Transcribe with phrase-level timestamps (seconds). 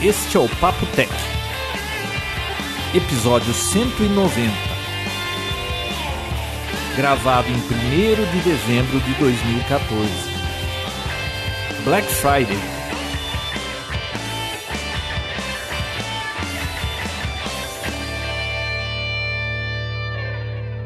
[0.00, 1.10] Este é o Papo Tech,
[2.94, 4.52] episódio 190,
[6.96, 10.08] gravado em 1 de dezembro de 2014,
[11.84, 12.56] Black Friday.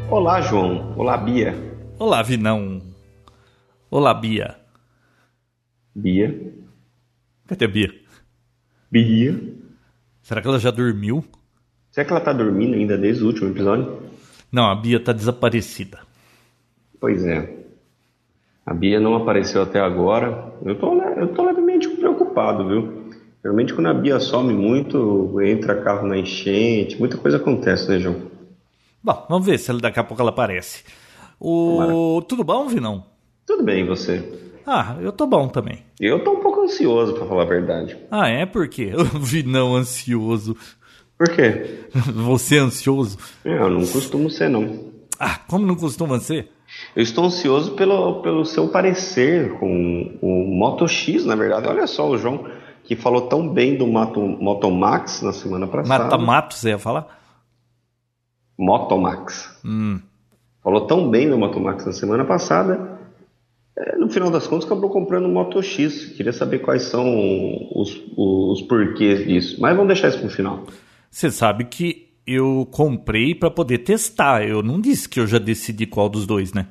[0.09, 0.95] Olá, João.
[0.97, 1.55] Olá, Bia.
[1.99, 2.81] Olá, Vinão.
[3.91, 4.57] Olá, Bia.
[5.95, 6.55] Bia.
[7.47, 8.02] Cadê a Bia?
[8.93, 9.41] Bia.
[10.23, 11.25] Será que ela já dormiu?
[11.91, 14.03] Será que ela tá dormindo ainda desde o último episódio?
[14.53, 16.01] Não, a Bia tá desaparecida.
[17.01, 17.57] Pois é.
[18.67, 20.53] A Bia não apareceu até agora.
[20.63, 23.11] Eu tô, eu tô levemente preocupado, viu?
[23.43, 28.31] Geralmente quando a Bia some muito, entra carro na enchente, muita coisa acontece, né, João?
[29.03, 30.85] Bom, vamos ver se daqui a pouco ela aparece.
[31.41, 32.23] O...
[32.29, 33.07] Tudo bom, Vinão?
[33.47, 34.23] Tudo bem, e você?
[34.67, 35.83] Ah, eu tô bom também.
[35.99, 37.97] Eu tô um pouco ansioso, para falar a verdade.
[38.11, 38.47] Ah, é?
[38.47, 38.93] Por quê?
[39.21, 40.57] Vinão ansioso.
[41.17, 41.81] Por quê?
[42.15, 43.19] Você é ansioso?
[43.45, 44.93] É, eu não costumo ser, não.
[45.19, 46.51] Ah, como não costuma ser?
[46.97, 51.69] Eu estou ansioso pelo, pelo seu parecer com o Moto X, na verdade.
[51.69, 52.47] Olha só, o João
[52.85, 56.05] que falou tão bem do Moto, Moto Max na semana passada.
[56.05, 57.07] Mata Mato, você ia falar?
[58.59, 59.59] Motomax.
[59.65, 60.01] Hum.
[60.63, 62.92] Falou tão bem do Motomax na semana passada.
[63.77, 66.07] É, no final das contas, acabou comprando um Moto X.
[66.17, 67.07] Queria saber quais são
[67.75, 69.61] os, os porquês disso.
[69.61, 70.67] Mas vamos deixar isso para o final.
[71.11, 74.47] Você sabe que eu comprei para poder testar.
[74.47, 76.69] Eu não disse que eu já decidi qual dos dois, né?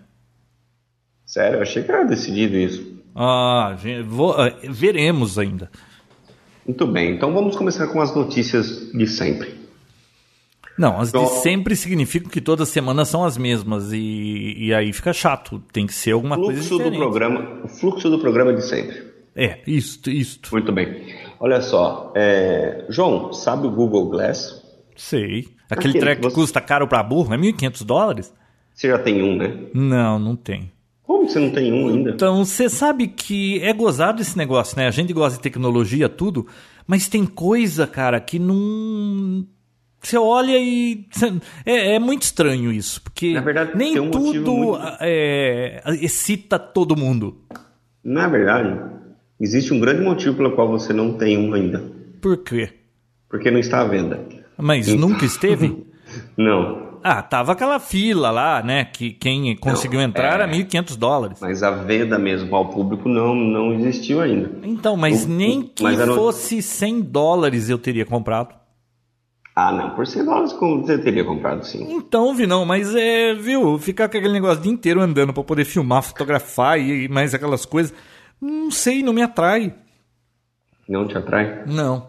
[1.25, 3.02] Sério, eu achei que era decidido isso.
[3.16, 4.35] Ah, vou,
[4.69, 5.69] veremos ainda.
[6.66, 9.60] Muito bem, então vamos começar com as notícias de sempre.
[10.77, 14.91] Não, as de sempre significam que todas as semanas são as mesmas e, e aí
[14.94, 15.61] fica chato.
[15.72, 16.91] Tem que ser alguma coisa diferente.
[16.91, 19.11] Do programa, o fluxo do programa de sempre.
[19.36, 20.50] É, isto, isto.
[20.52, 21.13] Muito bem.
[21.39, 22.86] Olha só, é...
[22.89, 24.61] João, sabe o Google Glass?
[24.95, 25.47] Sei.
[25.69, 26.35] Aquele treco que você...
[26.35, 28.34] custa caro para burro, é 1.500 dólares?
[28.74, 29.57] Você já tem um, né?
[29.74, 30.72] Não, não tem.
[31.03, 32.12] Como você não tem um ainda?
[32.12, 34.88] Então, você sabe que é gozado esse negócio, né?
[34.88, 36.47] A gente gosta de tecnologia, tudo,
[36.85, 39.45] mas tem coisa, cara, que não
[40.01, 41.06] você olha e.
[41.66, 44.79] É, é, muito estranho isso, porque verdade, nem um tudo muito...
[45.00, 47.38] é, excita todo mundo.
[48.03, 48.79] Na verdade,
[49.39, 51.84] existe um grande motivo pelo qual você não tem um ainda.
[52.19, 52.69] Por quê?
[53.29, 54.19] Porque não está à venda.
[54.57, 55.07] Mas então...
[55.07, 55.85] nunca esteve?
[56.35, 56.91] não.
[57.03, 58.85] Ah, tava aquela fila lá, né?
[58.85, 60.44] Que quem conseguiu não, entrar é...
[60.44, 61.39] era 1.500 dólares.
[61.41, 64.51] Mas a venda mesmo ao público não, não existiu ainda.
[64.63, 68.60] Então, mas o, nem que mas fosse 100 dólares eu teria comprado.
[69.63, 71.85] Ah, não, por 100 dólares você teria comprado sim.
[71.94, 75.44] Então, vi não, mas é, viu, ficar com aquele negócio o dia inteiro andando para
[75.44, 77.94] poder filmar, fotografar e mais aquelas coisas,
[78.41, 79.75] não sei, não me atrai.
[80.89, 81.63] Não te atrai?
[81.67, 82.07] Não.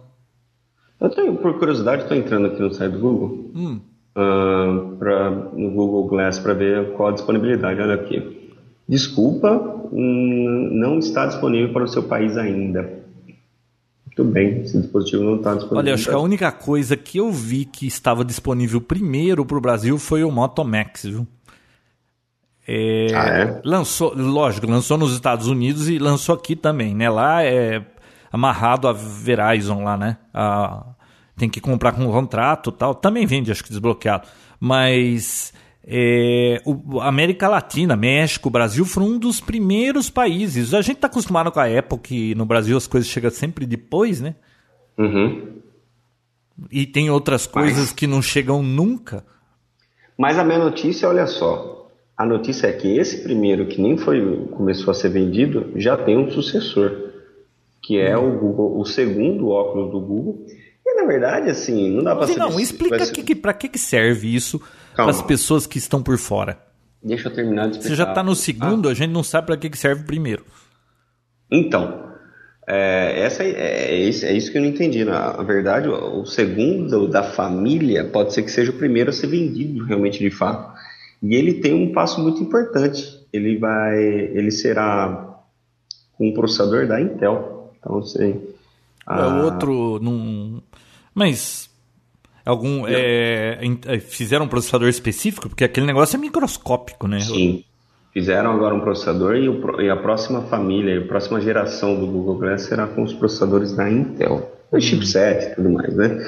[0.99, 3.81] Eu tenho, por curiosidade, estou entrando aqui no site do Google, hum.
[4.17, 7.81] uh, pra, no Google Glass para ver qual a disponibilidade.
[7.83, 8.51] Olha aqui.
[8.89, 13.02] Desculpa, hum, não está disponível para o seu país ainda.
[14.17, 15.79] Muito bem, esse dispositivo não está disponível.
[15.79, 19.61] Olha, acho que a única coisa que eu vi que estava disponível primeiro para o
[19.61, 21.27] Brasil foi o Moto Max, viu?
[22.69, 23.63] É, ah, é?
[23.65, 27.09] Lançou, lógico, lançou nos Estados Unidos e lançou aqui também, né?
[27.09, 27.83] Lá é
[28.31, 30.19] amarrado a Verizon lá, né?
[30.33, 30.85] A,
[31.37, 32.95] tem que comprar com um contrato tal.
[32.95, 34.29] Também vende, acho que desbloqueado.
[34.61, 35.53] Mas
[35.85, 40.75] é, o, América Latina, México, Brasil foram um dos primeiros países.
[40.75, 44.21] A gente está acostumado com a Apple, que no Brasil as coisas chegam sempre depois,
[44.21, 44.37] né?
[44.97, 45.61] Uhum.
[46.71, 47.93] E tem outras coisas Mas...
[47.93, 49.25] que não chegam nunca.
[50.17, 51.91] Mas a minha notícia, olha só.
[52.17, 56.17] A notícia é que esse primeiro, que nem foi começou a ser vendido, já tem
[56.17, 57.11] um sucessor,
[57.83, 60.47] que é o Google, o segundo óculos do Google.
[60.87, 62.37] E na verdade, assim, não dá para ser.
[62.37, 63.13] Não, explica ser...
[63.13, 64.61] que, para que serve isso
[64.95, 66.59] para as pessoas que estão por fora.
[67.03, 67.89] Deixa eu terminar de explicar.
[67.89, 68.93] Você já está no segundo, ah.
[68.93, 70.45] a gente não sabe para que serve o primeiro.
[71.51, 72.13] Então,
[72.67, 75.05] é, essa é, é, isso, é, isso, que eu não entendi.
[75.05, 79.85] Na verdade, o segundo da família pode ser que seja o primeiro a ser vendido
[79.85, 80.73] realmente de fato.
[81.23, 83.21] E ele tem um passo muito importante.
[83.33, 85.39] Ele vai, ele será
[86.17, 87.73] com um processador da Intel.
[87.79, 88.01] Então,
[89.09, 90.63] é o outro não.
[91.13, 91.69] Mas
[92.45, 95.49] Algum, é, é, fizeram um processador específico?
[95.49, 97.21] Porque aquele negócio é microscópico, né?
[97.21, 97.65] Sim.
[98.13, 102.39] Fizeram agora um processador e, o, e a próxima família, a próxima geração do Google
[102.39, 104.53] Glass será com os processadores da Intel.
[104.71, 104.81] O hum.
[104.81, 106.23] chipset e tudo mais, né?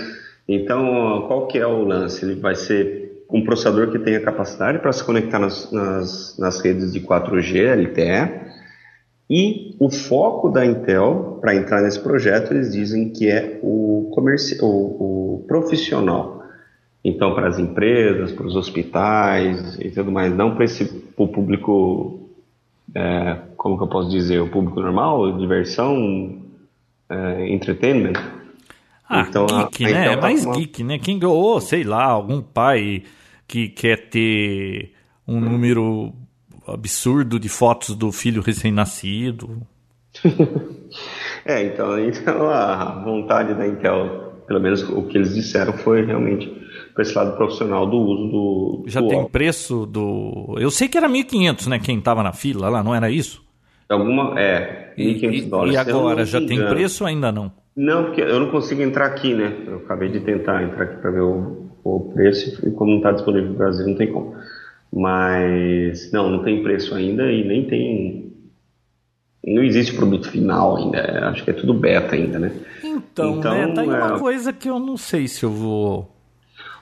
[0.48, 2.24] Então, qual que é o lance?
[2.24, 6.92] Ele vai ser um processador que tenha capacidade para se conectar nas, nas, nas redes
[6.92, 8.53] de 4G, LTE,
[9.28, 14.58] E o foco da Intel para entrar nesse projeto, eles dizem que é o, comerci
[14.62, 16.42] o, o profissional.
[17.02, 22.30] Então, para as empresas, para os hospitais e tudo mais, não para esse o público,
[22.94, 26.38] é, como que eu posso dizer, o público normal, diversão,
[27.08, 28.14] é, entertainment.
[29.08, 30.12] Ah, então, geek, a, a né?
[30.12, 30.54] É mais uma...
[30.54, 30.98] geek, né?
[30.98, 33.02] Quem ou sei lá, algum pai
[33.46, 34.92] que quer ter
[35.28, 36.12] um número
[36.66, 39.62] absurdo de fotos do filho recém-nascido.
[41.44, 46.64] é, então, então a vontade da Intel, pelo menos o que eles disseram, foi realmente
[46.94, 48.84] para esse lado profissional do uso do.
[48.86, 49.32] Já do tem óculos.
[49.32, 50.56] preço do.
[50.58, 51.78] Eu sei que era 1.500, né?
[51.78, 53.42] Quem estava na fila lá, não era isso?
[53.88, 54.38] Alguma.
[54.40, 55.74] É, 1.500 dólares.
[55.74, 57.50] E agora, já tem preço ou ainda não?
[57.76, 59.52] Não, porque eu não consigo entrar aqui, né?
[59.66, 63.10] Eu acabei de tentar entrar aqui para ver o, o preço e como não está
[63.10, 64.36] disponível no Brasil, não tem como.
[64.94, 68.32] Mas não, não tem preço ainda e nem tem.
[69.44, 71.28] Não existe produto final ainda.
[71.30, 72.52] Acho que é tudo beta ainda, né?
[72.82, 73.74] Então, então né?
[73.74, 73.92] Tá aí é...
[73.92, 76.14] uma coisa que eu não sei se eu vou.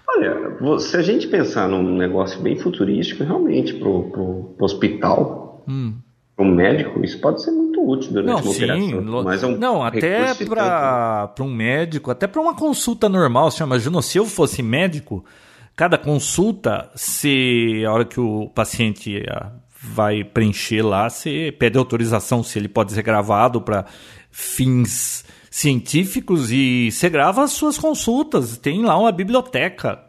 [0.07, 5.95] Olha, se a gente pensar num negócio bem futurístico, realmente, pro, pro, pro hospital, hum.
[6.37, 9.23] pro médico, isso pode ser muito útil durante não, uma sim, operação.
[9.25, 14.03] Mas é um não, até para um médico, até para uma consulta normal, você imagina,
[14.03, 15.25] se eu fosse médico,
[15.75, 19.53] Cada consulta, se a hora que o paciente ah,
[19.83, 23.87] vai preencher lá, você pede autorização se ele pode ser gravado para
[24.31, 28.57] fins científicos e você grava as suas consultas.
[28.59, 30.03] Tem lá uma biblioteca.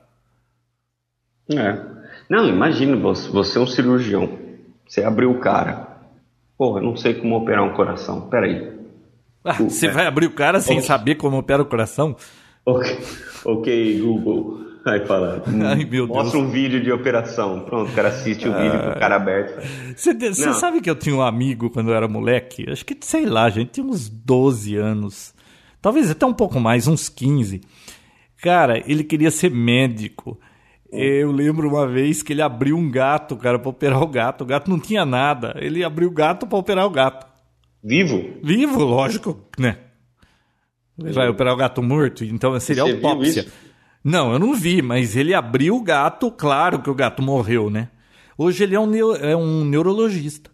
[1.49, 1.79] É.
[2.29, 4.37] Não, imagina, você é um cirurgião.
[4.87, 5.97] Você abriu o cara.
[6.57, 8.29] Porra, eu não sei como operar um coração.
[8.29, 8.71] Peraí.
[9.43, 9.91] Ah, você é.
[9.91, 10.87] vai abrir o cara sem okay.
[10.87, 12.15] saber como opera o coração?
[12.65, 12.97] Ok,
[13.43, 14.72] okay Google.
[14.85, 16.49] Aí fala, Ai, meu mostra Deus.
[16.49, 17.61] um vídeo de operação.
[17.61, 19.61] Pronto, o cara assiste o vídeo com o cara aberto.
[19.95, 22.69] Você sabe que eu tinha um amigo quando eu era moleque?
[22.69, 25.33] Acho que, sei lá, gente tinha uns 12 anos.
[25.81, 27.61] Talvez até um pouco mais, uns 15.
[28.41, 30.37] Cara, ele queria ser médico.
[30.91, 34.43] Eu lembro uma vez que ele abriu um gato, cara, para operar o gato.
[34.43, 35.55] O gato não tinha nada.
[35.59, 37.25] Ele abriu o gato para operar o gato.
[37.83, 38.23] Vivo?
[38.43, 39.77] Vivo, lógico, né?
[40.97, 43.47] Vai operar o gato morto, então seria Você autópsia.
[44.03, 47.89] Não, eu não vi, mas ele abriu o gato, claro que o gato morreu, né?
[48.37, 50.51] Hoje ele é um, neo, é um neurologista.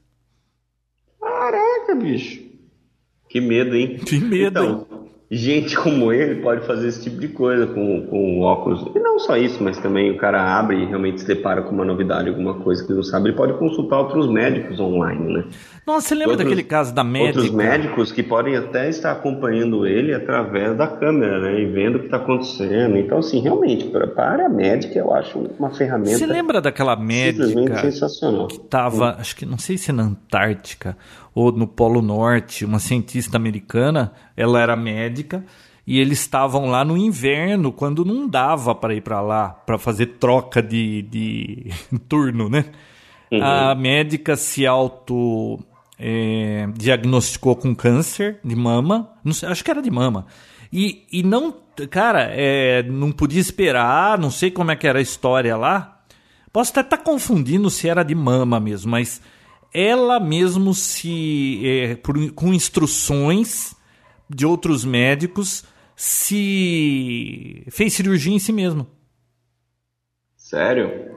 [1.19, 2.42] Caraca, bicho.
[3.28, 3.98] Que medo, hein?
[3.98, 5.08] Que medo, então, hein?
[5.31, 8.84] Gente como ele pode fazer esse tipo de coisa com, com óculos.
[8.96, 11.86] E não só isso, mas também o cara abre e realmente se depara com uma
[11.86, 13.30] novidade, alguma coisa que ele não sabe.
[13.30, 15.44] Ele pode consultar outros médicos online, né?
[15.86, 17.40] Nossa, você lembra outros, daquele caso da médica?
[17.40, 21.62] Outros médicos que podem até estar acompanhando ele através da câmera, né?
[21.62, 22.98] E vendo o que está acontecendo.
[22.98, 26.18] Então, assim, realmente, para a médica, eu acho uma ferramenta.
[26.18, 28.48] Você lembra daquela médica sensacional.
[28.48, 30.98] que estava, acho que não sei se na Antártica
[31.34, 35.46] ou no Polo Norte, uma cientista americana, ela era médica
[35.86, 40.06] e eles estavam lá no inverno, quando não dava para ir para lá, para fazer
[40.20, 41.72] troca de, de
[42.08, 42.66] turno, né?
[43.31, 43.44] Uhum.
[43.44, 45.60] A médica se auto
[45.98, 50.28] é, diagnosticou com câncer de mama, sei, acho que era de mama.
[50.72, 51.56] E, e não,
[51.90, 56.02] cara, é, não podia esperar, não sei como é que era a história lá.
[56.54, 59.22] Posso até estar tá confundindo se era de mama mesmo, mas
[59.74, 63.75] ela mesmo se é, por, com instruções
[64.30, 65.64] de outros médicos
[65.95, 68.88] se fez cirurgia em si mesmo.
[70.38, 71.09] Sério?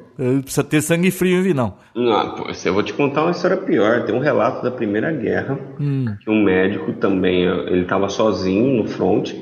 [0.43, 1.77] Precisa ter sangue frio, hein, não?
[1.95, 4.05] Não, pô, eu vou te contar uma história pior.
[4.05, 6.15] Tem um relato da Primeira Guerra hum.
[6.23, 9.33] que um médico também, ele estava sozinho no front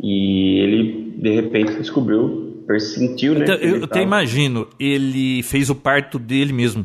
[0.00, 3.44] e ele de repente descobriu, sentiu, né?
[3.44, 4.02] Então, eu até tava...
[4.02, 6.84] imagino, ele fez o parto dele mesmo.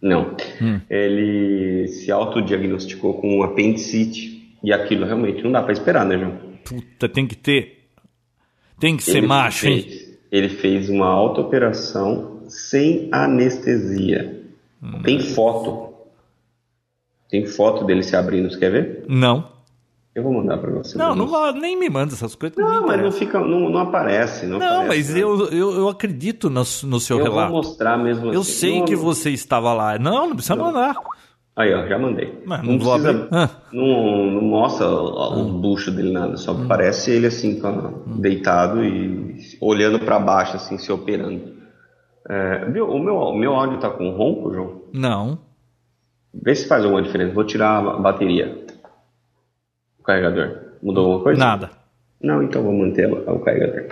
[0.00, 0.36] Não.
[0.60, 0.80] Hum.
[0.88, 4.56] Ele se autodiagnosticou com apendicite.
[4.62, 6.38] E aquilo realmente não dá para esperar, né, João?
[6.64, 7.88] Puta, tem que ter.
[8.78, 10.18] Tem que ser ele macho, fez, hein?
[10.30, 14.42] Ele fez uma auto-operação sem anestesia.
[14.82, 15.02] Hum.
[15.02, 15.94] Tem foto.
[17.28, 19.04] Tem foto dele se abrindo, você quer ver?
[19.08, 19.59] Não.
[20.14, 20.98] Eu vou mandar para você.
[20.98, 22.58] Não, não, nem me manda essas coisas.
[22.58, 24.44] Não, mas não fica, não, não aparece.
[24.44, 25.20] Não, não aparece, mas né?
[25.22, 27.46] eu, eu, eu acredito no, no seu eu relato.
[27.46, 28.34] Eu vou mostrar mesmo assim.
[28.34, 29.98] Eu sei não, que você estava lá.
[29.98, 30.96] Não, não precisa mandar.
[31.54, 32.42] Aí, ó, já mandei.
[32.44, 33.50] Mas não, não precisa, ah.
[33.72, 35.60] não, não, mostra o ah.
[35.60, 36.66] bucho dele nada, só hum.
[36.66, 38.20] parece ele assim, hum.
[38.20, 41.60] deitado e olhando para baixo, assim, se operando.
[42.28, 44.82] É, viu, o meu, o meu áudio tá com ronco, João?
[44.92, 45.38] Não.
[46.32, 47.34] Vê se faz alguma diferença.
[47.34, 48.59] Vou tirar a bateria.
[50.10, 50.58] O carregador.
[50.82, 51.38] Mudou alguma coisa?
[51.38, 51.70] Nada.
[52.20, 53.84] Não, então vou manter o carregador.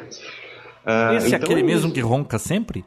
[0.84, 2.84] Uh, Esse é então, é aquele mesmo que ronca sempre?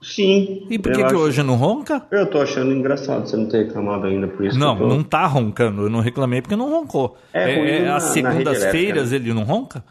[0.00, 0.66] Sim.
[0.70, 2.06] E por que, que hoje não ronca?
[2.10, 4.58] Eu tô achando engraçado você não ter reclamado ainda por isso.
[4.58, 4.86] Não, tô...
[4.86, 5.82] não tá roncando.
[5.82, 7.16] Eu não reclamei porque não roncou.
[7.32, 9.16] É, é, na, as segundas-feiras né?
[9.16, 9.82] ele não ronca?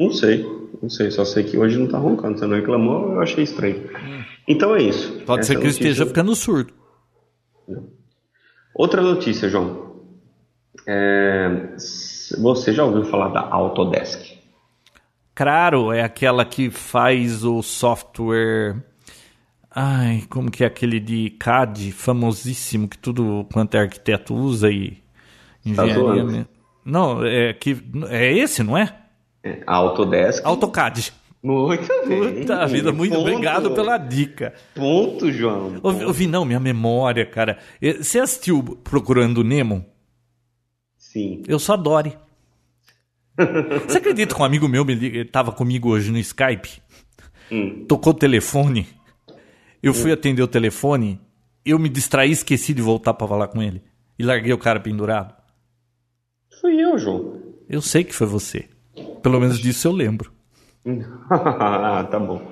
[0.00, 0.44] Não sei,
[0.82, 1.10] não sei.
[1.10, 2.38] Só sei que hoje não tá roncando.
[2.38, 3.76] Você não reclamou, eu achei estranho.
[3.76, 4.24] Hum.
[4.48, 5.20] Então é isso.
[5.26, 5.82] Pode Essa ser que notícia...
[5.82, 6.72] esteja ficando surdo.
[8.74, 9.93] Outra notícia, João.
[10.86, 11.48] É...
[12.38, 14.34] Você já ouviu falar da Autodesk?
[15.34, 18.76] Claro, é aquela que faz o software
[19.76, 25.02] Ai, como que é aquele de CAD famosíssimo que tudo quanto é arquiteto usa e
[25.66, 26.44] engenharia.
[26.44, 26.50] Tá
[26.84, 27.76] não, é que
[28.08, 28.94] é esse, não é?
[29.42, 30.46] é Autodesk.
[30.46, 31.12] AutoCAD.
[31.42, 32.40] Muito bem.
[32.40, 33.28] Puta vida, muito Ponto.
[33.28, 34.54] obrigado pela dica.
[34.74, 35.72] Ponto, João.
[35.80, 36.06] Ponto.
[36.06, 37.58] Ouvi, não, minha memória, cara.
[38.00, 39.84] Você assistiu Procurando Nemo?
[41.14, 41.44] Sim.
[41.46, 42.12] Eu só adoro.
[43.86, 46.82] Você acredita que um amigo meu estava comigo hoje no Skype?
[47.52, 47.84] Hum.
[47.86, 48.88] Tocou o telefone.
[49.80, 51.20] Eu fui atender o telefone,
[51.64, 53.82] eu me distraí, esqueci de voltar para falar com ele.
[54.18, 55.34] E larguei o cara pendurado.
[56.60, 57.40] Fui eu, João.
[57.68, 58.68] Eu sei que foi você.
[59.22, 60.32] Pelo menos disso eu lembro.
[61.30, 62.42] ah, tá bom.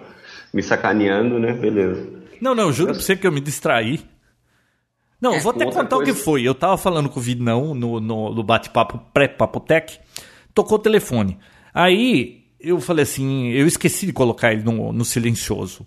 [0.55, 1.53] Me sacaneando, né?
[1.53, 2.07] Beleza.
[2.41, 2.95] Não, não, juro eu...
[2.95, 4.01] pra você que eu me distraí.
[5.23, 6.11] Não, é, vou até contar coisa...
[6.11, 6.43] o que foi.
[6.43, 10.01] Eu tava falando com o Vidão no, no, no bate-papo pré-papo tech,
[10.53, 11.39] tocou o telefone.
[11.73, 15.87] Aí eu falei assim, eu esqueci de colocar ele no, no silencioso.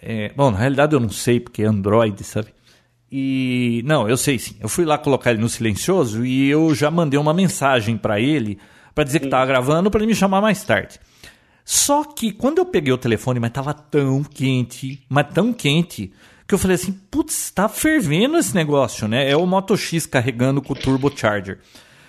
[0.00, 2.48] É, bom, na realidade eu não sei, porque é Android, sabe?
[3.12, 4.56] E não, eu sei sim.
[4.58, 8.58] Eu fui lá colocar ele no silencioso e eu já mandei uma mensagem para ele
[8.94, 10.98] para dizer que estava gravando para ele me chamar mais tarde.
[11.66, 16.12] Só que quando eu peguei o telefone, mas tava tão quente, mas tão quente,
[16.46, 19.30] que eu falei assim, putz, tá fervendo esse negócio, né?
[19.30, 21.58] É o Moto X carregando com o turbocharger.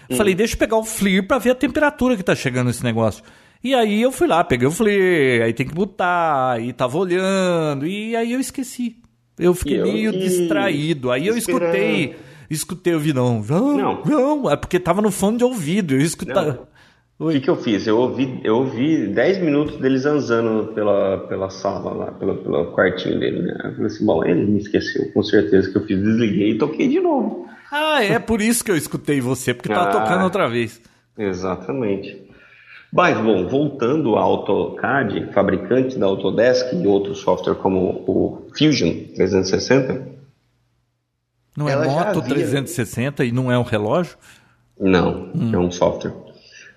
[0.09, 0.15] Hum.
[0.15, 3.23] Falei, deixa eu pegar o FLIR para ver a temperatura que tá chegando esse negócio.
[3.63, 7.87] E aí eu fui lá, peguei o flare, aí tem que botar, e tava olhando,
[7.87, 8.97] e aí eu esqueci.
[9.39, 11.11] Eu fiquei eu meio distraído.
[11.11, 12.15] Aí eu escutei,
[12.49, 13.43] escutei o vidão.
[13.47, 16.69] Não, não, é porque tava no fone de ouvido, eu escutava.
[17.17, 17.87] O que, que eu fiz?
[17.87, 23.17] Eu ouvi, eu ouvi 10 minutos deles zanzando pela, pela sala lá, pelo, pelo quartinho
[23.17, 23.53] dele, né?
[23.63, 26.89] Eu falei assim, bom, ele me esqueceu, com certeza que eu fiz, desliguei e toquei
[26.89, 27.47] de novo.
[27.71, 30.81] Ah, é por isso que eu escutei você, porque tava ah, tocando outra vez.
[31.17, 32.21] Exatamente.
[32.91, 40.05] Mas, bom, voltando ao AutoCAD, fabricante da Autodesk e outro software como o Fusion 360.
[41.57, 42.35] Não é Moto havia...
[42.35, 44.17] 360 e não é um relógio?
[44.79, 45.51] Não, hum.
[45.53, 46.24] é um software.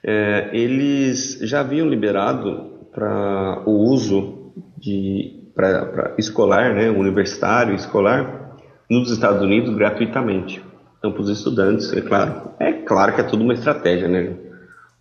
[0.03, 8.57] É, eles já haviam liberado para o uso de para escolar, né, universitário, escolar,
[8.89, 10.63] nos Estados Unidos gratuitamente.
[10.99, 12.53] Então, para os estudantes, é claro.
[12.61, 14.37] É claro que é tudo uma estratégia, né?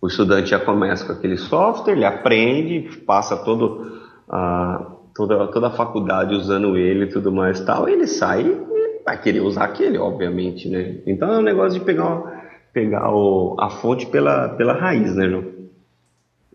[0.00, 5.72] O estudante já começa com aquele software, ele aprende, passa todo, a, toda, toda a
[5.72, 10.68] faculdade usando ele e tudo mais tal, ele sai e vai querer usar aquele, obviamente,
[10.68, 10.98] né?
[11.06, 12.47] Então é um negócio de pegar,
[12.78, 15.44] pegar o, a fonte pela, pela raiz, né, João?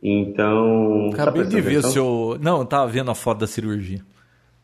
[0.01, 1.10] Então.
[1.15, 2.38] Tá Acabei de ver o seu.
[2.42, 4.01] Não, eu tava vendo a foto da cirurgia.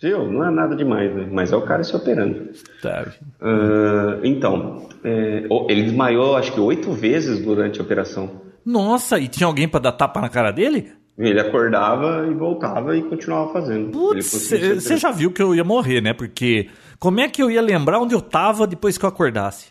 [0.01, 0.31] Viu?
[0.31, 1.27] Não é nada demais, né?
[1.29, 2.49] Mas é o cara se operando.
[2.81, 3.05] Tá.
[3.41, 8.29] Uh, então, é, ele desmaiou acho que oito vezes durante a operação.
[8.65, 10.93] Nossa, e tinha alguém para dar tapa na cara dele?
[11.17, 13.91] Ele acordava e voltava e continuava fazendo.
[13.91, 16.13] Putz, você já viu que eu ia morrer, né?
[16.13, 19.67] Porque como é que eu ia lembrar onde eu tava depois que eu acordasse?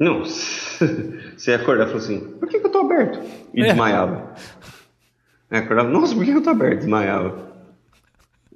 [0.00, 3.20] Não, você ia acordar e falou assim, por que, que eu tô aberto?
[3.52, 3.66] E é.
[3.66, 4.34] desmaiava.
[5.50, 6.78] Aí acordava, nossa, por que, que eu tô aberto?
[6.78, 7.50] Desmaiava.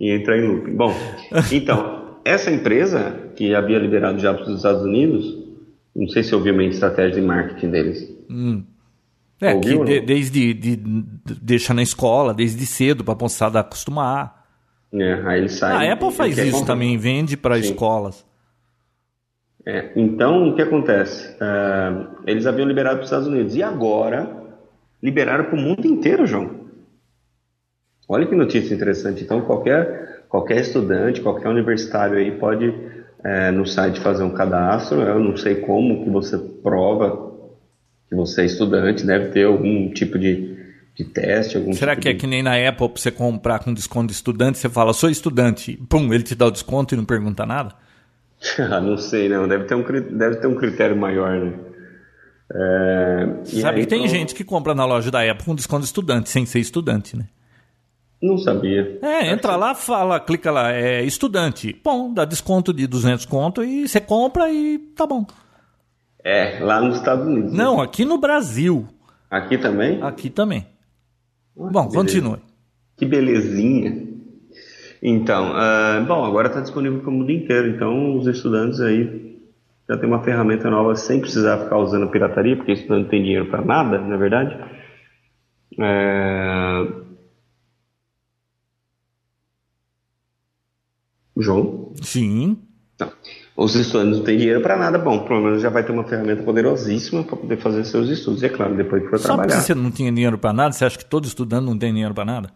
[0.00, 0.70] E entrar em loop.
[0.70, 0.94] Bom,
[1.52, 5.44] então, essa empresa que havia liberado já para os Estados Unidos,
[5.94, 8.64] não sei se eu vi uma estratégia de marketing deles Hum.
[9.40, 11.04] É, Ouviu, que de, desde de, de,
[11.42, 14.44] deixa na escola, desde cedo, para a moçada acostumar.
[14.92, 15.88] É, aí ele sai.
[15.88, 16.74] A Apple faz isso comprar.
[16.74, 18.24] também, vende para escolas.
[19.66, 21.28] É, então, o que acontece?
[21.34, 24.28] Uh, eles haviam liberado para os Estados Unidos e agora
[25.02, 26.64] liberaram para o mundo inteiro, João.
[28.08, 29.24] Olha que notícia interessante.
[29.24, 32.74] Então, qualquer, qualquer estudante, qualquer universitário aí pode
[33.24, 35.00] é, no site fazer um cadastro.
[35.00, 37.32] Eu não sei como que você prova
[38.08, 40.58] que você é estudante, deve ter algum tipo de,
[40.94, 41.58] de teste.
[41.74, 42.16] Será tipo que de...
[42.16, 45.08] é que nem na Apple, para você comprar com desconto de estudante, você fala, sou
[45.08, 47.74] estudante, pum, ele te dá o desconto e não pergunta nada?
[48.58, 49.48] Ah, não sei, não.
[49.48, 51.54] Deve ter um, deve ter um critério maior, né?
[52.52, 53.44] É...
[53.44, 54.14] Sabe aí, que tem então...
[54.14, 57.26] gente que compra na loja da Apple com desconto de estudante, sem ser estudante, né?
[58.22, 58.98] Não sabia.
[59.02, 59.60] É, entra Acho...
[59.60, 61.78] lá, fala, clica lá, é estudante.
[61.82, 65.26] Bom, dá desconto de 200 conto e você compra e tá bom.
[66.22, 67.52] É, lá nos Estados Unidos.
[67.52, 67.58] Né?
[67.58, 67.82] Não, né?
[67.82, 68.88] aqui no Brasil.
[69.30, 70.02] Aqui também?
[70.02, 70.66] Aqui também.
[71.54, 72.38] Bom, continue.
[72.96, 74.13] Que belezinha.
[75.06, 79.38] Então, uh, bom, agora está disponível para o mundo inteiro, então os estudantes aí
[79.86, 83.50] já tem uma ferramenta nova sem precisar ficar usando pirataria, porque estudante não tem dinheiro
[83.50, 84.58] para nada, na é verdade.
[85.78, 86.86] É...
[91.36, 91.92] João?
[92.00, 92.56] Sim.
[92.94, 93.12] Então,
[93.54, 96.42] os estudantes não têm dinheiro para nada, bom, pelo menos já vai ter uma ferramenta
[96.42, 99.56] poderosíssima para poder fazer seus estudos, e é claro, depois que for Só trabalhar.
[99.56, 102.14] Só você não tinha dinheiro para nada, você acha que todo estudante não tem dinheiro
[102.14, 102.50] para nada?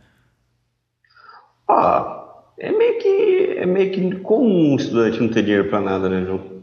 [1.68, 2.17] Ah,
[2.58, 6.24] é meio que é meio que comum um estudante não ter dinheiro para nada, né,
[6.24, 6.58] João?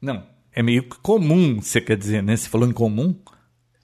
[0.00, 2.36] Não, é meio que comum, você quer dizer, né?
[2.36, 3.14] Você falou em comum?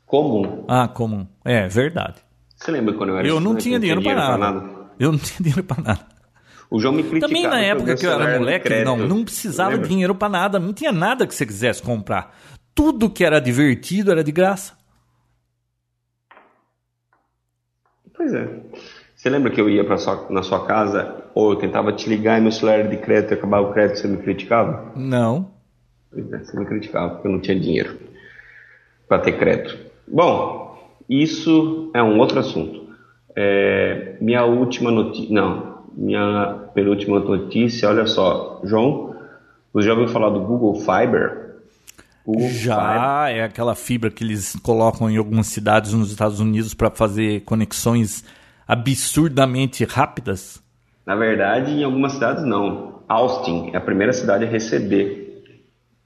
[0.06, 0.64] Comum.
[0.68, 1.26] Ah, comum.
[1.44, 2.20] É, verdade.
[2.56, 4.38] Você lembra quando eu era Eu não tinha dinheiro, para nada.
[4.38, 4.90] nada.
[4.98, 6.06] Eu não tinha dinheiro para nada.
[6.70, 7.28] O João me criticava.
[7.32, 10.72] Também na época que eu era moleque, não, não precisava de dinheiro para nada, não
[10.72, 12.34] tinha nada que você quisesse comprar.
[12.74, 14.74] Tudo que era divertido era de graça.
[18.14, 18.62] Pois é.
[19.22, 22.40] Você lembra que eu ia pra sua, na sua casa, ou eu tentava te ligar
[22.40, 24.90] e meu celular era de crédito e acabava o crédito e você me criticava?
[24.96, 25.48] Não.
[26.12, 28.00] É, você me criticava porque eu não tinha dinheiro
[29.06, 29.78] para ter crédito.
[30.08, 30.76] Bom,
[31.08, 32.84] isso é um outro assunto.
[33.36, 35.32] É, minha última notícia.
[35.32, 38.60] Não, minha penúltima notícia, olha só.
[38.64, 39.14] João,
[39.72, 41.60] você já ouviu falar do Google Fiber?
[42.50, 43.38] Já Fiber.
[43.38, 48.24] é aquela fibra que eles colocam em algumas cidades nos Estados Unidos para fazer conexões
[48.72, 50.62] absurdamente rápidas?
[51.04, 53.02] Na verdade, em algumas cidades não.
[53.06, 55.44] Austin é a primeira cidade a receber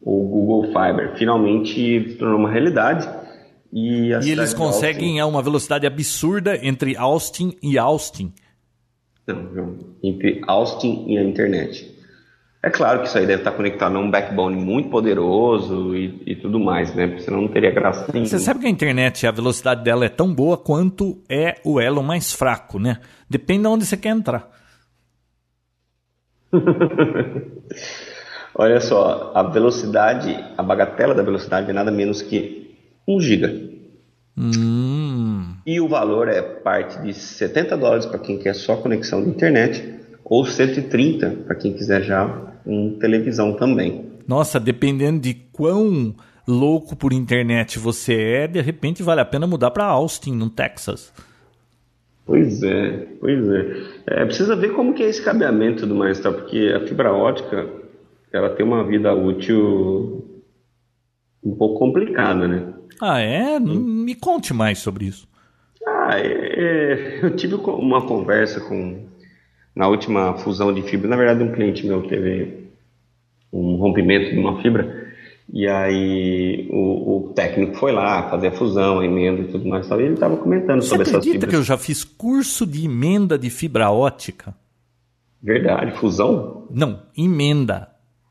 [0.00, 1.16] o Google Fiber.
[1.16, 3.08] Finalmente se tornou uma realidade.
[3.72, 8.32] E, e eles conseguem a uma velocidade absurda entre Austin e Austin.
[9.26, 11.95] Não, entre Austin e a internet.
[12.66, 16.34] É claro que isso aí deve estar conectado a um backbone muito poderoso e, e
[16.34, 17.06] tudo mais, né?
[17.06, 18.28] Porque senão não teria graça nenhuma.
[18.28, 22.02] Você sabe que a internet, a velocidade dela é tão boa quanto é o elo
[22.02, 22.98] mais fraco, né?
[23.30, 24.50] Depende de onde você quer entrar.
[28.52, 33.54] Olha só, a velocidade, a bagatela da velocidade é nada menos que 1 giga.
[34.36, 35.54] Hum.
[35.64, 40.00] E o valor é parte de 70 dólares para quem quer só conexão de internet
[40.24, 44.04] ou 130 para quem quiser já um televisão também.
[44.26, 46.14] Nossa, dependendo de quão
[46.46, 51.12] louco por internet você é, de repente vale a pena mudar para Austin, no Texas.
[52.24, 53.82] Pois é, pois é.
[54.06, 54.24] é.
[54.24, 56.32] Precisa ver como que é esse cabeamento e tudo mais, tá?
[56.32, 57.68] Porque a fibra ótica,
[58.32, 60.24] ela tem uma vida útil
[61.42, 62.74] um pouco complicada, né?
[63.00, 63.60] Ah, é?
[63.60, 65.28] Me conte mais sobre isso.
[65.86, 69.06] Ah, é, é, eu tive uma conversa com
[69.76, 71.08] na última fusão de fibra.
[71.08, 72.66] Na verdade, um cliente meu teve
[73.52, 75.06] um rompimento de uma fibra
[75.52, 79.88] e aí o, o técnico foi lá fazer a fusão, a emenda e tudo mais.
[79.88, 81.50] E ele estava comentando Você sobre essas acredita fibras.
[81.50, 84.54] que eu já fiz curso de emenda de fibra ótica?
[85.40, 86.66] Verdade, fusão?
[86.70, 87.88] Não, emenda.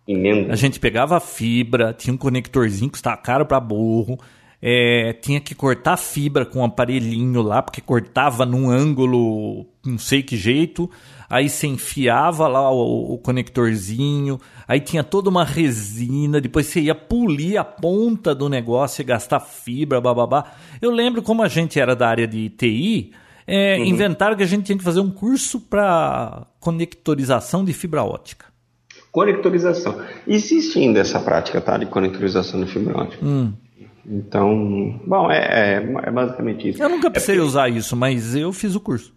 [0.08, 0.52] Emenda.
[0.52, 4.20] A gente pegava a fibra, tinha um conectorzinho que estava caro para burro.
[4.62, 9.98] É, tinha que cortar a fibra com um aparelhinho lá, porque cortava num ângulo, não
[9.98, 10.90] sei que jeito.
[11.30, 16.96] Aí você enfiava lá o, o, conectorzinho, aí tinha toda uma resina, depois você ia
[16.96, 20.54] polir a ponta do negócio e gastar fibra, bababá.
[20.82, 23.12] Eu lembro como a gente era da área de TI,
[23.48, 23.86] é, uhum.
[23.86, 28.46] inventaram que a gente tinha que fazer um curso para conectorização de fibra ótica.
[29.12, 30.02] Conectorização.
[30.28, 31.78] Existe ainda essa prática, tá?
[31.78, 33.26] De conectorização de fibra ótica.
[33.26, 33.54] Hum.
[34.06, 36.84] Então, bom, é, é, é, basicamente isso.
[36.84, 37.50] Eu nunca precisei é porque...
[37.50, 39.14] usar isso, mas eu fiz o curso.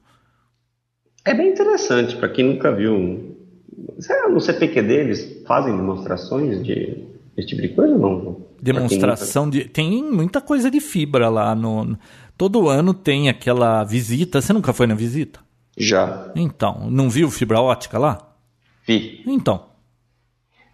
[1.29, 3.37] É bem interessante, para quem nunca viu.
[4.31, 7.05] No CPQD eles fazem demonstrações de
[7.37, 8.47] esse tipo de coisa ou não?
[8.62, 9.59] Demonstração nunca...
[9.59, 9.64] de.
[9.69, 11.55] Tem muita coisa de fibra lá.
[11.55, 11.99] No...
[12.37, 14.41] Todo ano tem aquela visita.
[14.41, 15.41] Você nunca foi na visita?
[15.77, 16.33] Já.
[16.35, 18.35] Então, não viu fibra ótica lá?
[18.87, 19.23] Vi.
[19.27, 19.67] Então.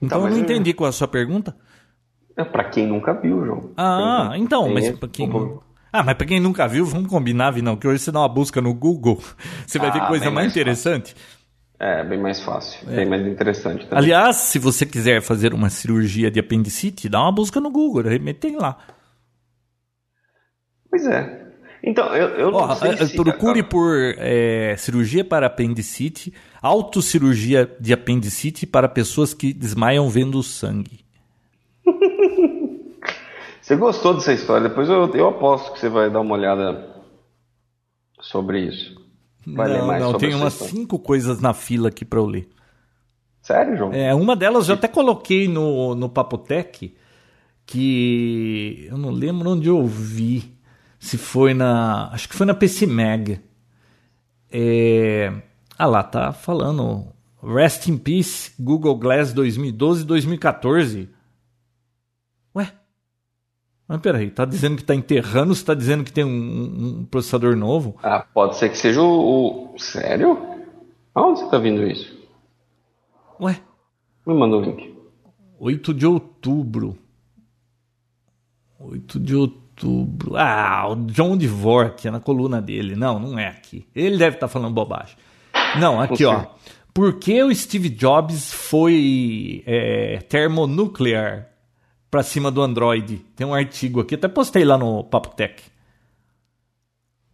[0.01, 1.57] Então, Então, eu não eu- entendi qual é a sua pergunta.
[2.37, 3.71] É para quem nunca viu, João.
[3.77, 5.29] Ah, então, mas pra quem.
[5.97, 8.61] Ah, mas pra quem nunca viu, vamos combinar, Vinão, que hoje você dá uma busca
[8.61, 9.23] no Google,
[9.65, 11.15] você vai ver Ah, coisa bem mais mais interessante.
[11.79, 13.99] É, bem mais fácil, bem mais interessante também.
[13.99, 18.09] Aliás, se você quiser fazer uma cirurgia de apendicite, dá uma busca no Google, de
[18.09, 18.77] repente tem lá.
[20.91, 21.45] Pois é.
[21.81, 23.15] Então, eu, eu não Ó, sei eh, se...
[23.15, 31.05] procure por eh, cirurgia para apendicite, autocirurgia de apendicite para pessoas que desmaiam vendo sangue.
[33.65, 34.69] Você gostou dessa história?
[34.69, 36.87] Depois eu, eu aposto que você vai dar uma olhada
[38.21, 38.95] sobre isso.
[39.47, 40.75] Vai ler não, mais não, sobre tem umas história.
[40.75, 42.47] cinco coisas na fila aqui para eu ler.
[43.41, 43.93] Sério, João?
[43.95, 46.95] É, uma delas eu até coloquei no, no Papotec,
[47.65, 50.59] que eu não lembro onde eu vi.
[50.99, 52.11] Se foi na.
[52.13, 53.41] Acho que foi na PC Mag.
[54.53, 55.33] É,
[55.79, 57.07] Ah lá, tá falando.
[57.43, 61.09] Rest in Peace, Google Glass 2012 2014.
[63.87, 67.55] Mas peraí, tá dizendo que tá enterrando ou tá dizendo que tem um, um, processador
[67.55, 67.97] novo?
[68.03, 69.75] Ah, pode ser que seja o.
[69.75, 69.79] o...
[69.79, 70.39] Sério?
[71.15, 72.17] Aonde você tá vendo isso?
[73.41, 73.61] Ué?
[74.27, 74.95] Me mandou o link.
[75.59, 76.99] 8 de outubro.
[78.81, 80.37] 8 de outubro.
[80.37, 82.97] Ah, o John Dvorak, é na coluna dele.
[82.97, 83.87] Não, não é aqui.
[83.95, 85.17] Ele deve estar tá falando bobagem.
[85.79, 86.47] Não, aqui, ó.
[86.93, 91.54] Por que o Steve Jobs foi é, termonuclear
[92.15, 93.27] para cima do Android?
[93.35, 95.61] Tem um artigo aqui, até postei lá no Papo Tech.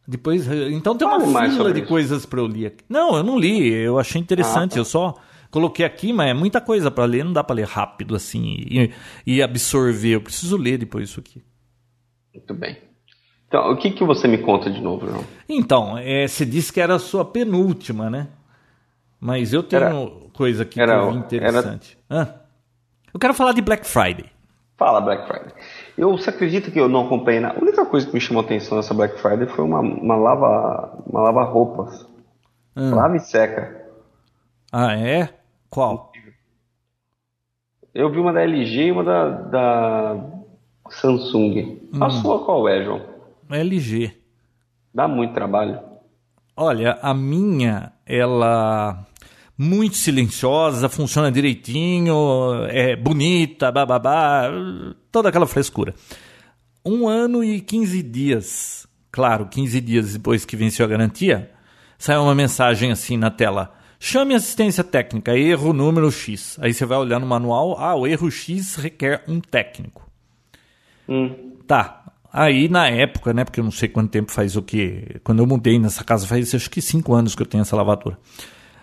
[0.09, 1.89] Depois, então tem uma Fale fila de isso.
[1.89, 2.69] coisas para eu ler.
[2.69, 2.85] Aqui.
[2.89, 4.81] Não, eu não li, eu achei interessante, ah, tá.
[4.81, 5.15] eu só
[5.51, 8.91] coloquei aqui, mas é muita coisa para ler, não dá para ler rápido assim e,
[9.27, 10.15] e, absorver.
[10.15, 11.43] Eu preciso ler depois isso aqui.
[12.35, 12.79] Muito bem.
[13.49, 15.25] Então, o que, que você me conta de novo, João?
[15.47, 18.29] Então, é, você disse que era a sua penúltima, né?
[19.21, 21.99] Mas eu tenho era, coisa aqui era, que eu vi interessante.
[22.09, 22.23] Era...
[22.23, 22.35] Ah,
[23.13, 24.40] eu quero falar de Black Friday.
[24.81, 25.53] Fala, Black Friday.
[25.99, 27.59] Eu, você acredita que eu não acompanhei nada?
[27.59, 31.21] A única coisa que me chamou atenção nessa Black Friday foi uma, uma lava uma
[31.21, 32.09] lava roupas.
[32.75, 32.95] Ah.
[32.95, 33.79] Lava e seca.
[34.73, 35.29] Ah, é?
[35.69, 36.11] Qual?
[37.93, 40.17] Eu vi uma da LG e uma da, da
[40.89, 41.79] Samsung.
[41.93, 42.03] Hum.
[42.03, 43.03] A sua qual é, João?
[43.51, 44.17] LG.
[44.95, 45.79] Dá muito trabalho.
[46.57, 49.07] Olha, a minha, ela
[49.63, 54.51] muito silenciosa, funciona direitinho, é bonita, bababá,
[55.13, 55.95] toda aquela frescura.
[56.85, 61.51] Um ano e 15 dias, claro, 15 dias depois que venceu a garantia,
[61.99, 66.59] saiu uma mensagem assim na tela Chame assistência técnica, erro número X.
[66.63, 70.11] Aí você vai olhar no manual, ah, o erro X requer um técnico.
[71.07, 71.53] Hum.
[71.67, 72.11] Tá.
[72.33, 75.21] Aí na época, né, porque eu não sei quanto tempo faz o que.
[75.23, 78.19] Quando eu mudei nessa casa, faz acho que cinco anos que eu tenho essa lavadora.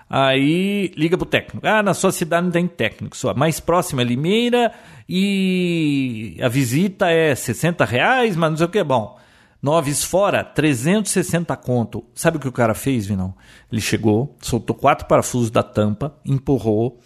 [0.10, 1.65] Aí liga pro técnico.
[1.67, 3.15] Ah, na sua cidade não tem técnico.
[3.17, 4.74] Só mais próxima é Limeira
[5.08, 8.84] e a visita é 60 reais, mas não sei o que.
[8.84, 9.17] Bom,
[9.62, 12.06] Noves fora, 360 conto.
[12.13, 13.36] Sabe o que o cara fez, Vinão?
[13.72, 17.00] Ele chegou, soltou quatro parafusos da tampa, empurrou,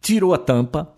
[0.00, 0.92] tirou a tampa,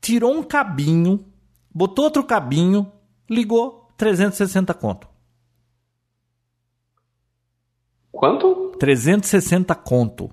[0.00, 1.24] tirou um cabinho,
[1.72, 2.90] botou outro cabinho,
[3.30, 5.08] ligou, 360 conto.
[8.10, 8.72] Quanto?
[8.78, 10.30] 360 conto.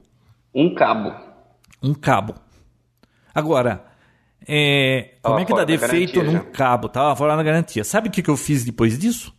[0.59, 1.15] Um cabo.
[1.81, 2.35] Um cabo.
[3.33, 3.85] Agora,
[4.45, 6.89] é, como é que dá defeito num cabo?
[6.89, 7.85] Tava fora da garantia.
[7.85, 9.33] Sabe o que, que eu fiz depois disso?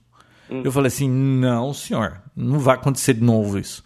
[0.50, 0.62] Hum.
[0.64, 3.84] Eu falei assim: não, senhor, não vai acontecer de novo isso.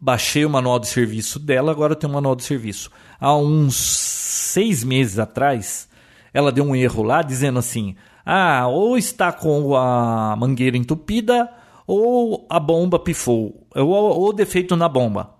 [0.00, 2.92] Baixei o manual de serviço dela, agora eu tenho um manual de serviço.
[3.18, 5.88] Há uns seis meses atrás,
[6.32, 11.50] ela deu um erro lá dizendo assim: ah, ou está com a mangueira entupida,
[11.88, 15.35] ou a bomba pifou, ou, ou defeito na bomba.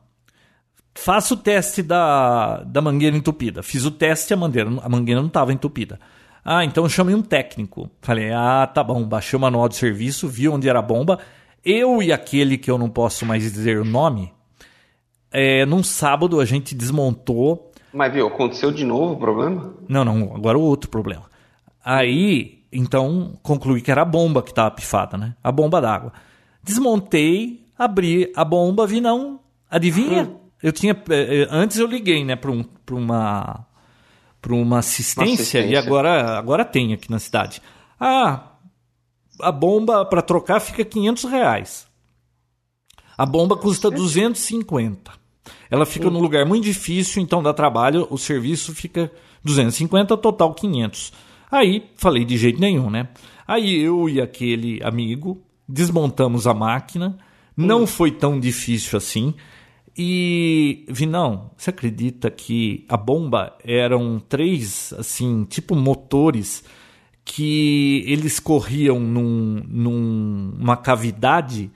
[0.97, 3.63] Faça o teste da, da mangueira entupida.
[3.63, 6.01] Fiz o teste, a mangueira, a mangueira não estava entupida.
[6.45, 7.91] Ah, então eu chamei um técnico.
[8.01, 9.05] Falei, ah, tá bom.
[9.05, 11.19] Baixei o manual de serviço, vi onde era a bomba.
[11.65, 14.33] Eu e aquele que eu não posso mais dizer o nome,
[15.31, 17.73] é, num sábado a gente desmontou.
[17.93, 19.75] Mas viu, aconteceu de novo o problema?
[19.89, 21.25] Não, não, agora o outro problema.
[21.85, 25.35] Aí, então, concluí que era a bomba que estava pifada, né?
[25.43, 26.13] A bomba d'água.
[26.63, 29.41] Desmontei, abri a bomba, vi não.
[29.71, 30.23] Adivinha?
[30.23, 30.46] Hum.
[30.63, 30.93] Eu tinha.
[31.11, 33.67] Eh, eh, antes eu liguei, né, para um, uma
[34.49, 37.61] uma assistência, assistência, e agora, agora tem aqui na cidade.
[37.99, 38.53] Ah,
[39.41, 41.87] a bomba para trocar fica 500 reais.
[43.17, 45.11] A bomba custa 250.
[45.71, 49.11] Ela fica num lugar muito difícil, então dá trabalho, o serviço fica
[49.43, 51.13] 250, total 500.
[51.51, 53.09] Aí falei de jeito nenhum, né?
[53.47, 57.17] Aí eu e aquele amigo desmontamos a máquina,
[57.57, 57.87] não hum.
[57.87, 59.35] foi tão difícil assim.
[59.99, 66.63] E, Vinão, você acredita que a bomba eram três, assim, tipo motores
[67.25, 71.73] que eles corriam num, numa cavidade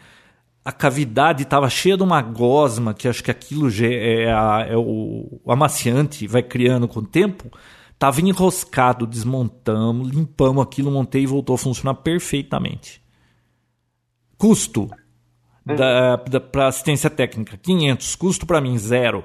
[0.64, 5.40] a cavidade estava cheia de uma gosma, que acho que aquilo é, a, é o,
[5.44, 7.50] o, amaciante, vai criando com o tempo.
[7.92, 13.02] Estava enroscado, desmontamos, limpamos aquilo, montei e voltou a funcionar perfeitamente.
[14.38, 14.88] Custo:
[15.64, 17.56] da, da para assistência técnica.
[17.56, 19.24] 500, custo para mim zero.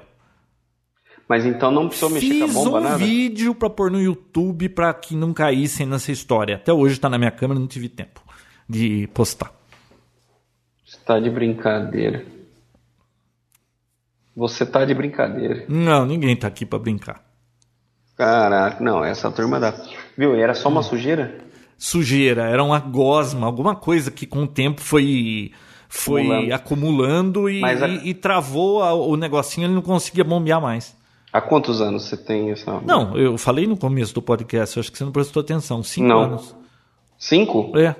[1.28, 2.98] Mas então não precisou mexer Fiz com a bomba, um nada?
[2.98, 6.56] vídeo para pôr no YouTube para que não caíssem nessa história.
[6.56, 8.22] Até hoje está na minha câmera, não tive tempo
[8.68, 9.52] de postar.
[10.86, 12.24] Está de brincadeira.
[14.36, 15.64] Você tá de brincadeira.
[15.68, 17.24] Não, ninguém tá aqui para brincar.
[18.16, 19.74] Caraca, não, essa turma da.
[20.16, 20.34] Viu?
[20.34, 21.38] Era só uma sujeira?
[21.76, 25.52] Sujeira, era uma gosma, alguma coisa que com o tempo foi
[25.88, 27.88] foi acumulando, acumulando e, a...
[27.88, 30.96] e, e, travou a, o negocinho, ele não conseguia bombear mais.
[31.32, 32.80] Há quantos anos você tem essa.
[32.80, 35.82] Não, eu falei no começo do podcast, acho que você não prestou atenção.
[35.82, 36.20] Cinco não.
[36.20, 36.56] anos.
[37.18, 37.76] Cinco?
[37.78, 37.94] É.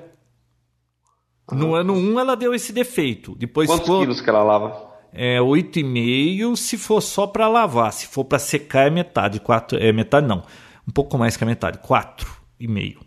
[1.51, 3.35] No ano 1 um ela deu esse defeito.
[3.35, 4.85] Depois Quantos ficou, quilos que ela lava?
[5.13, 7.93] É 8,5 se for só para lavar.
[7.93, 9.39] Se for para secar é metade.
[9.39, 10.43] Quatro, é metade não.
[10.87, 11.79] Um pouco mais que a metade.
[11.79, 13.06] 4,5.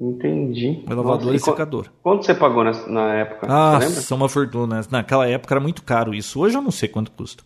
[0.00, 0.82] Entendi.
[0.88, 1.88] É lavador e, secador.
[2.02, 3.46] Quanto você pagou na, na época?
[3.50, 4.80] Ah, são uma fortuna.
[4.90, 6.40] Naquela época era muito caro isso.
[6.40, 7.44] Hoje eu não sei quanto custa.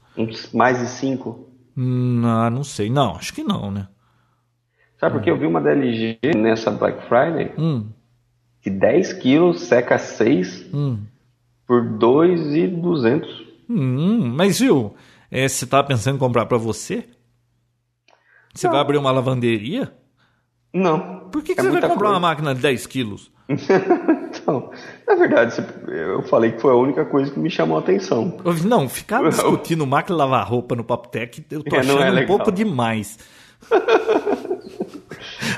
[0.53, 1.49] Mais de 5?
[1.75, 2.88] Não, não sei.
[2.88, 3.88] Não, acho que não, né?
[5.01, 7.53] Sabe porque eu vi uma da LG nessa Black Friday?
[7.59, 7.88] Hum.
[8.62, 10.99] Que 10 quilos seca 6 hum.
[11.67, 13.29] por 2,200.
[13.69, 14.95] Hum, mas viu,
[15.29, 17.05] é, você estava pensando em comprar para você?
[18.55, 18.75] Você não.
[18.75, 19.93] vai abrir uma lavanderia?
[20.74, 21.20] Não.
[21.30, 22.12] Por que, que é você vai comprar coisa.
[22.14, 23.30] uma máquina de 10 quilos?
[23.48, 24.70] então,
[25.06, 28.38] na verdade, eu falei que foi a única coisa que me chamou a atenção.
[28.64, 32.26] Não, ficar discutindo máquina de lavar roupa no Tech, eu tô é, achando é um
[32.26, 33.18] pouco demais.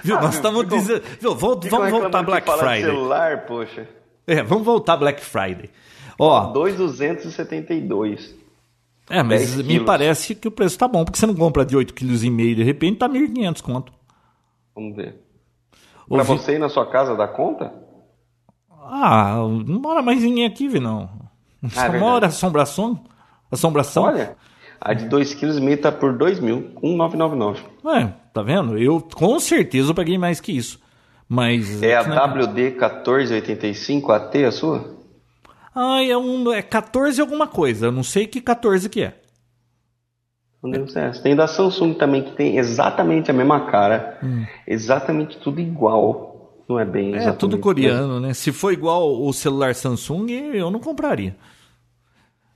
[0.05, 1.03] Viu, nós estamos dizendo.
[1.21, 2.83] Viu, vamos, vamos voltar Black Friday.
[2.83, 3.89] celular, poxa.
[4.27, 5.71] É, vamos voltar Black Friday.
[6.19, 8.35] Ó, 2,272.
[9.09, 9.87] É, mas me quilos.
[9.87, 12.99] parece que o preço tá bom, porque você não compra de 8,5 kg de repente
[12.99, 13.93] tá 1.500 conto.
[14.77, 15.17] Vamos ver.
[16.07, 16.29] Pra Ouvi...
[16.29, 17.73] você ir na sua casa dá conta?
[18.71, 19.37] Ah,
[19.67, 21.09] não mora mais ninguém aqui, vi não.
[21.65, 23.03] Ah, Só é mora assombração.
[23.51, 24.05] Assombração.
[24.05, 24.37] Olha,
[24.81, 27.63] a de 2,5 kg tá por 2 mil, 1,999.
[27.87, 28.79] É, tá vendo?
[28.79, 30.79] Eu com certeza eu paguei mais que isso.
[31.29, 31.83] Mas.
[31.83, 34.97] É a WD 1485 AT a sua?
[35.75, 36.53] Ah, é um.
[36.53, 37.87] É 14 alguma coisa.
[37.87, 39.21] Eu não sei que 14 que é.
[40.63, 44.45] Você tem da Samsung também, que tem exatamente a mesma cara, hum.
[44.67, 46.35] exatamente tudo igual.
[46.69, 48.35] Não é bem É tudo coreano, né?
[48.35, 51.37] Se for igual o celular Samsung, eu não compraria.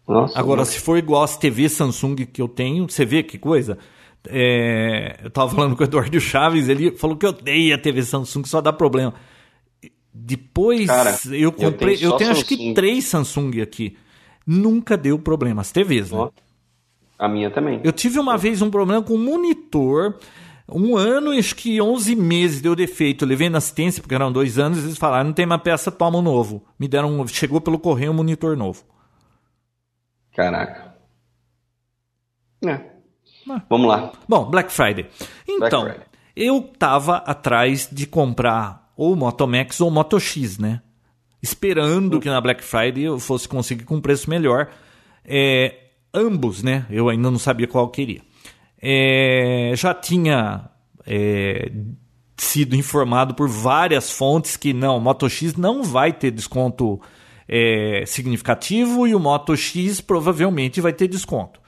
[0.09, 3.79] Nossa, Agora, se for igual as TV Samsung que eu tenho, você vê que coisa?
[4.27, 8.03] É, eu tava falando com o Eduardo Chaves, ele falou que eu odeia a TV
[8.03, 9.15] Samsung, só dá problema.
[10.13, 13.97] Depois Cara, eu comprei, eu tenho, eu tenho acho que três Samsung aqui.
[14.45, 16.29] Nunca deu problema, as TVs, né?
[17.21, 17.83] A minha também.
[17.85, 20.19] Eu tive uma vez um problema com o monitor.
[20.67, 23.25] Um ano, acho que 11 meses deu defeito.
[23.25, 26.17] Eu levei na assistência, porque eram dois anos, eles falaram: não tem uma peça, toma
[26.17, 26.65] um novo.
[26.79, 28.83] Me deram, chegou pelo correio um monitor novo.
[30.35, 30.95] Caraca.
[32.65, 32.81] É.
[33.51, 33.63] Ah.
[33.69, 34.13] Vamos lá.
[34.27, 35.07] Bom, Black Friday.
[35.47, 36.07] Então, Black Friday.
[36.35, 40.81] eu tava atrás de comprar ou Moto Max ou Moto X, né?
[41.43, 42.21] Esperando hum.
[42.21, 44.71] que na Black Friday eu fosse conseguir com um preço melhor.
[45.23, 46.87] É, ambos, né?
[46.91, 48.21] Eu ainda não sabia qual queria.
[48.81, 50.71] É, já tinha
[51.07, 51.71] é,
[52.37, 57.01] sido informado por várias fontes que não, Moto X não vai ter desconto
[57.47, 61.61] é, significativo e o Moto X provavelmente vai ter desconto.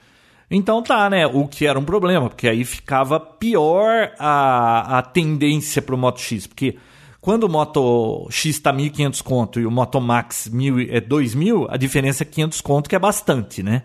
[0.49, 1.25] Então tá, né?
[1.27, 6.19] O que era um problema, porque aí ficava pior a, a tendência para o Moto
[6.19, 6.77] X, porque
[7.19, 11.77] quando o Moto X está 1.500 conto e o Moto Max 1.000, é 2.000, a
[11.77, 13.83] diferença é 500 conto, que é bastante, né?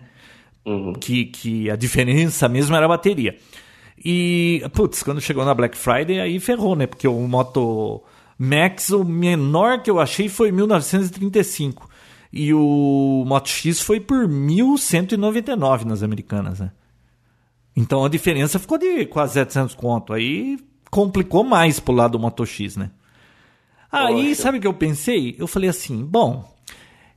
[0.65, 0.93] Uhum.
[0.93, 3.37] Que, que a diferença mesmo era a bateria.
[4.03, 6.87] E, putz, quando chegou na Black Friday, aí ferrou, né?
[6.87, 8.01] Porque o Moto
[8.37, 11.89] Max, o menor que eu achei foi 1935.
[12.31, 16.71] E o Moto X foi por 1.199 nas americanas, né?
[17.75, 20.13] Então a diferença ficou de quase 700 conto.
[20.13, 20.57] Aí
[20.89, 22.91] complicou mais pro lado do Moto X, né?
[23.91, 24.41] Aí, Poxa.
[24.43, 25.35] sabe o que eu pensei?
[25.39, 26.47] Eu falei assim, bom,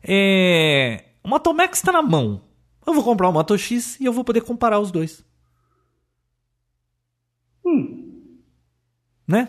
[0.02, 1.04] é...
[1.22, 2.40] o Moto Max está na mão.
[2.86, 5.24] Eu vou comprar o Moto X e eu vou poder comparar os dois.
[7.64, 8.30] Hum.
[9.26, 9.48] Né?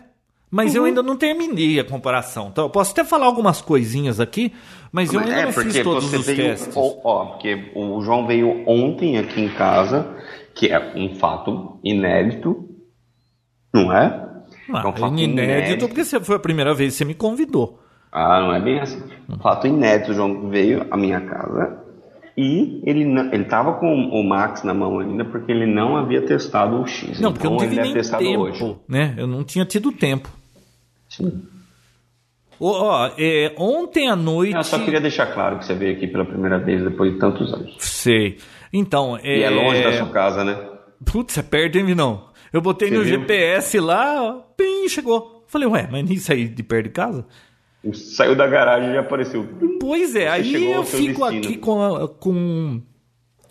[0.52, 0.78] Mas uhum.
[0.78, 2.50] eu ainda não terminei a comparação.
[2.52, 4.54] Então, eu posso até falar algumas coisinhas aqui,
[4.92, 6.78] mas eu ainda é, não fiz todos os veio, testes.
[6.78, 10.16] Ó, porque o João veio ontem aqui em casa,
[10.54, 12.70] que é um fato inédito,
[13.74, 14.30] não é?
[14.72, 17.80] Ah, é um fato inédito, inédito porque foi a primeira vez que você me convidou.
[18.12, 19.02] Ah, não é bem assim.
[19.28, 21.83] Um fato inédito, o João veio à minha casa
[22.36, 26.82] e ele ele estava com o Max na mão ainda porque ele não havia testado
[26.82, 27.20] o X.
[27.20, 28.76] Não, porque então, eu não tive nem tempo, hoje.
[28.88, 29.14] né?
[29.18, 30.30] Eu não tinha tido tempo.
[31.10, 31.44] Sim.
[32.60, 34.56] Ó, é, ontem à noite.
[34.56, 37.54] Eu só queria deixar claro que você veio aqui pela primeira vez depois de tantos
[37.54, 37.76] anos.
[37.80, 38.38] Sei.
[38.72, 39.40] Então, é.
[39.40, 40.58] E é longe da sua casa, né?
[41.06, 42.30] Putz, é perto, hein, não?
[42.52, 43.20] Eu botei você no viu?
[43.20, 45.44] GPS lá, pim, chegou.
[45.48, 47.26] Falei, ué, mas nem saí de perto de casa?
[47.92, 49.48] Saiu da garagem e já apareceu.
[49.80, 51.46] Pois é, aí eu fico destino.
[51.46, 52.82] aqui com, com.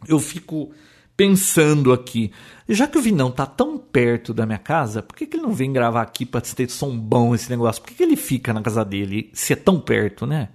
[0.09, 0.73] Eu fico
[1.15, 2.33] pensando aqui.
[2.67, 5.53] Já que o Vinão tá tão perto da minha casa, por que, que ele não
[5.53, 7.83] vem gravar aqui pra ter som bom esse negócio?
[7.83, 10.49] Por que, que ele fica na casa dele se é tão perto, né?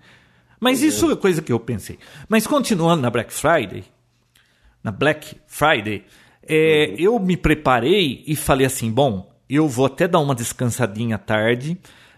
[0.60, 2.00] Mas isso é coisa que eu pensei.
[2.28, 3.84] Mas continuando na Black Friday,
[4.84, 6.04] na Black Friday,
[6.42, 11.20] é, eu me preparei e falei assim: bom, eu vou até dar uma descansadinha à
[11.20, 11.78] tarde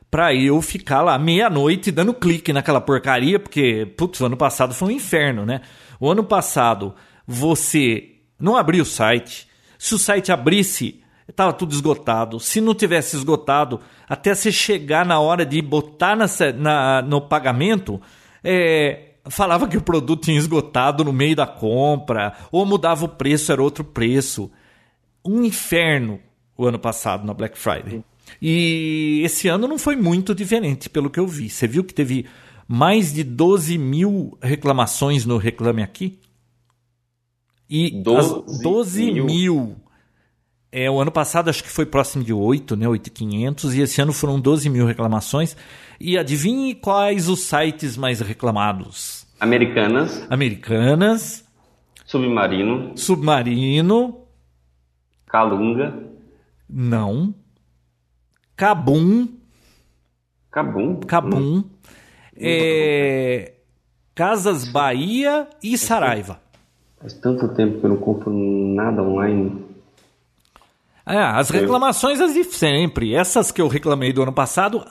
[0.09, 4.89] para eu ficar lá meia-noite dando clique naquela porcaria, porque, putz, o ano passado foi
[4.89, 5.61] um inferno, né?
[5.99, 6.95] O ano passado
[7.27, 12.39] você não abriu o site, se o site abrisse, estava tudo esgotado.
[12.39, 16.25] Se não tivesse esgotado, até você chegar na hora de botar na,
[16.57, 18.01] na no pagamento,
[18.43, 23.51] é, falava que o produto tinha esgotado no meio da compra, ou mudava o preço,
[23.53, 24.51] era outro preço.
[25.25, 26.19] Um inferno
[26.57, 28.03] o ano passado na Black Friday.
[28.41, 31.49] E esse ano não foi muito diferente, pelo que eu vi.
[31.49, 32.25] Você viu que teve
[32.67, 36.19] mais de 12 mil reclamações no Reclame Aqui?
[37.69, 39.25] E 12, 12 mil.
[39.25, 39.75] mil.
[40.71, 42.87] É, o ano passado acho que foi próximo de 8, né?
[42.87, 43.75] 8,500.
[43.75, 45.55] E esse ano foram 12 mil reclamações.
[45.99, 49.27] E adivinhe quais os sites mais reclamados?
[49.39, 50.25] Americanas.
[50.29, 51.45] Americanas.
[52.05, 52.91] Submarino.
[52.95, 54.25] Submarino.
[55.27, 56.07] Calunga.
[56.67, 57.33] Não.
[58.59, 59.25] Cabum.
[60.51, 60.99] Cabum?
[60.99, 61.63] Cabum.
[62.35, 63.53] É...
[64.13, 66.41] Casas Bahia e Saraiva.
[66.99, 69.63] Faz tanto tempo que eu não compro nada online.
[71.05, 73.15] É, as reclamações as de sempre.
[73.15, 74.85] Essas que eu reclamei do ano passado,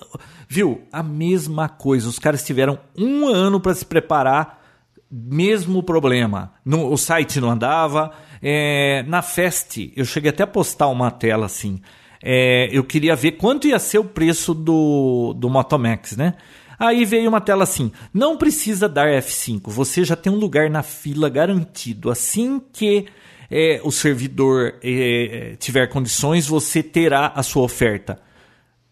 [0.49, 0.81] viu?
[0.91, 2.09] A mesma coisa.
[2.09, 4.65] Os caras tiveram um ano para se preparar,
[5.11, 6.55] mesmo problema.
[6.65, 8.13] No, o site não andava.
[8.41, 11.83] É, na Fest, eu cheguei até a postar uma tela assim.
[12.23, 16.35] É, eu queria ver quanto ia ser o preço do, do Motomax, né?
[16.79, 20.83] Aí veio uma tela assim: não precisa dar F5, você já tem um lugar na
[20.83, 22.11] fila garantido.
[22.11, 23.07] Assim que
[23.51, 28.21] é, o servidor é, tiver condições, você terá a sua oferta.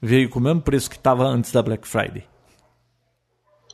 [0.01, 2.25] Veio com o mesmo preço que estava antes da Black Friday.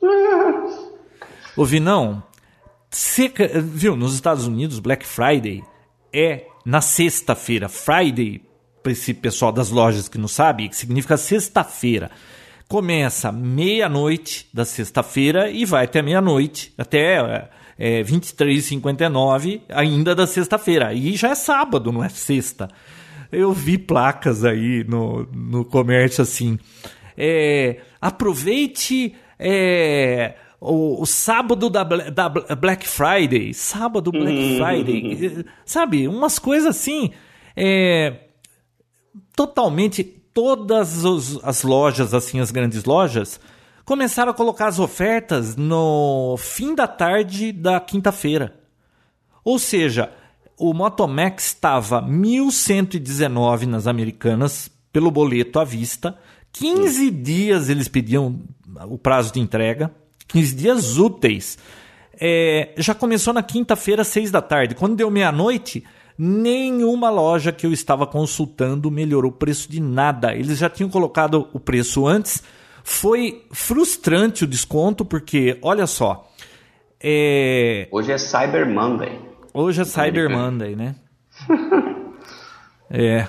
[1.57, 2.23] Ouvi, não.
[2.91, 5.65] Seca, viu, nos Estados Unidos, Black Friday
[6.13, 7.69] é na sexta-feira.
[7.69, 8.43] Friday,
[8.83, 12.11] para esse pessoal das lojas que não sabe, significa sexta-feira.
[12.69, 20.89] Começa meia-noite da sexta-feira e vai até meia-noite, até é, 23h59 ainda da sexta-feira.
[20.89, 22.69] Aí já é sábado, não é sexta.
[23.31, 26.59] Eu vi placas aí no, no comércio assim.
[27.17, 33.53] É, aproveite é, o, o, sábado da, da Black Friday.
[33.53, 35.45] Sábado Black Friday.
[35.65, 36.07] Sabe?
[36.07, 37.11] Umas coisas assim.
[37.57, 38.15] É,
[39.35, 43.41] totalmente todas os, as lojas, assim, as grandes lojas,
[43.85, 48.55] começaram a colocar as ofertas no fim da tarde da quinta-feira.
[49.45, 50.11] Ou seja,
[50.57, 56.17] o Motomax estava 1.119 nas americanas pelo boleto à vista.
[56.53, 58.41] 15 dias eles pediam
[58.87, 59.91] o prazo de entrega,
[60.29, 61.59] 15 dias úteis.
[62.21, 64.75] É, já começou na quinta-feira, 6 da tarde.
[64.75, 65.83] Quando deu meia-noite,
[66.25, 70.33] Nenhuma loja que eu estava consultando melhorou o preço de nada.
[70.33, 72.41] Eles já tinham colocado o preço antes.
[72.85, 76.31] Foi frustrante o desconto, porque, olha só.
[77.03, 77.89] É...
[77.91, 79.19] Hoje é Cyber Monday.
[79.53, 80.95] Hoje é Cyber Monday, né?
[82.89, 83.27] é.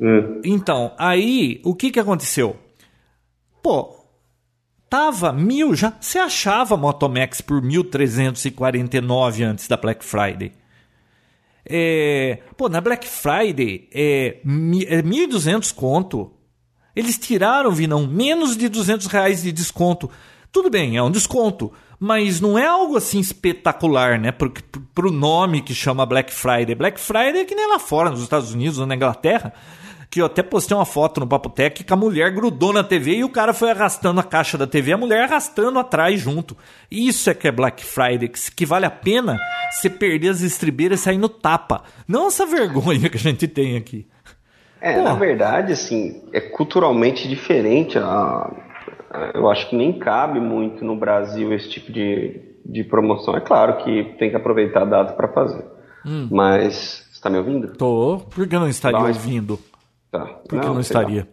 [0.00, 0.40] Hum.
[0.46, 2.56] Então, aí, o que, que aconteceu?
[3.62, 3.98] Pô,
[4.88, 5.92] tava mil já.
[6.00, 10.63] Você achava Motomax por 1.349 antes da Black Friday?
[11.66, 14.38] É, pô, na Black Friday é,
[14.88, 16.32] é 1.200 conto.
[16.94, 20.10] Eles tiraram, Vinão, menos de 200 reais de desconto.
[20.52, 24.30] Tudo bem, é um desconto, mas não é algo assim espetacular, né?
[24.30, 24.52] Pro,
[24.94, 26.74] pro nome que chama Black Friday.
[26.74, 29.52] Black Friday é que nem lá fora, nos Estados Unidos ou na Inglaterra
[30.14, 33.16] que eu até postei uma foto no Papo Tech que a mulher grudou na TV
[33.16, 36.56] e o cara foi arrastando a caixa da TV, a mulher arrastando atrás junto.
[36.88, 39.36] Isso é que é Black Friday, que vale a pena
[39.72, 41.82] você perder as estribeiras e sair no tapa.
[42.06, 44.06] Não essa vergonha que a gente tem aqui.
[44.80, 45.02] É, Pô.
[45.02, 47.98] na verdade, assim, é culturalmente diferente.
[47.98, 48.52] A,
[49.34, 53.36] eu acho que nem cabe muito no Brasil esse tipo de, de promoção.
[53.36, 55.64] É claro que tem que aproveitar a data para fazer.
[56.06, 56.28] Hum.
[56.30, 57.76] Mas, você está me ouvindo?
[57.76, 58.22] Tô.
[58.32, 59.58] Por que não estaria ouvindo?
[60.14, 60.26] Tá.
[60.48, 61.26] Por que não, não estaria?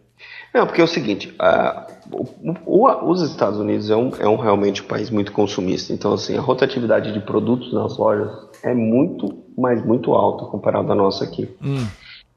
[0.52, 4.34] Não, porque é o seguinte, uh, o, o, os Estados Unidos é um, é um
[4.34, 8.28] realmente um país muito consumista, então assim, a rotatividade de produtos nas lojas
[8.60, 11.48] é muito, mas muito alta comparado à nossa aqui.
[11.62, 11.84] Hum.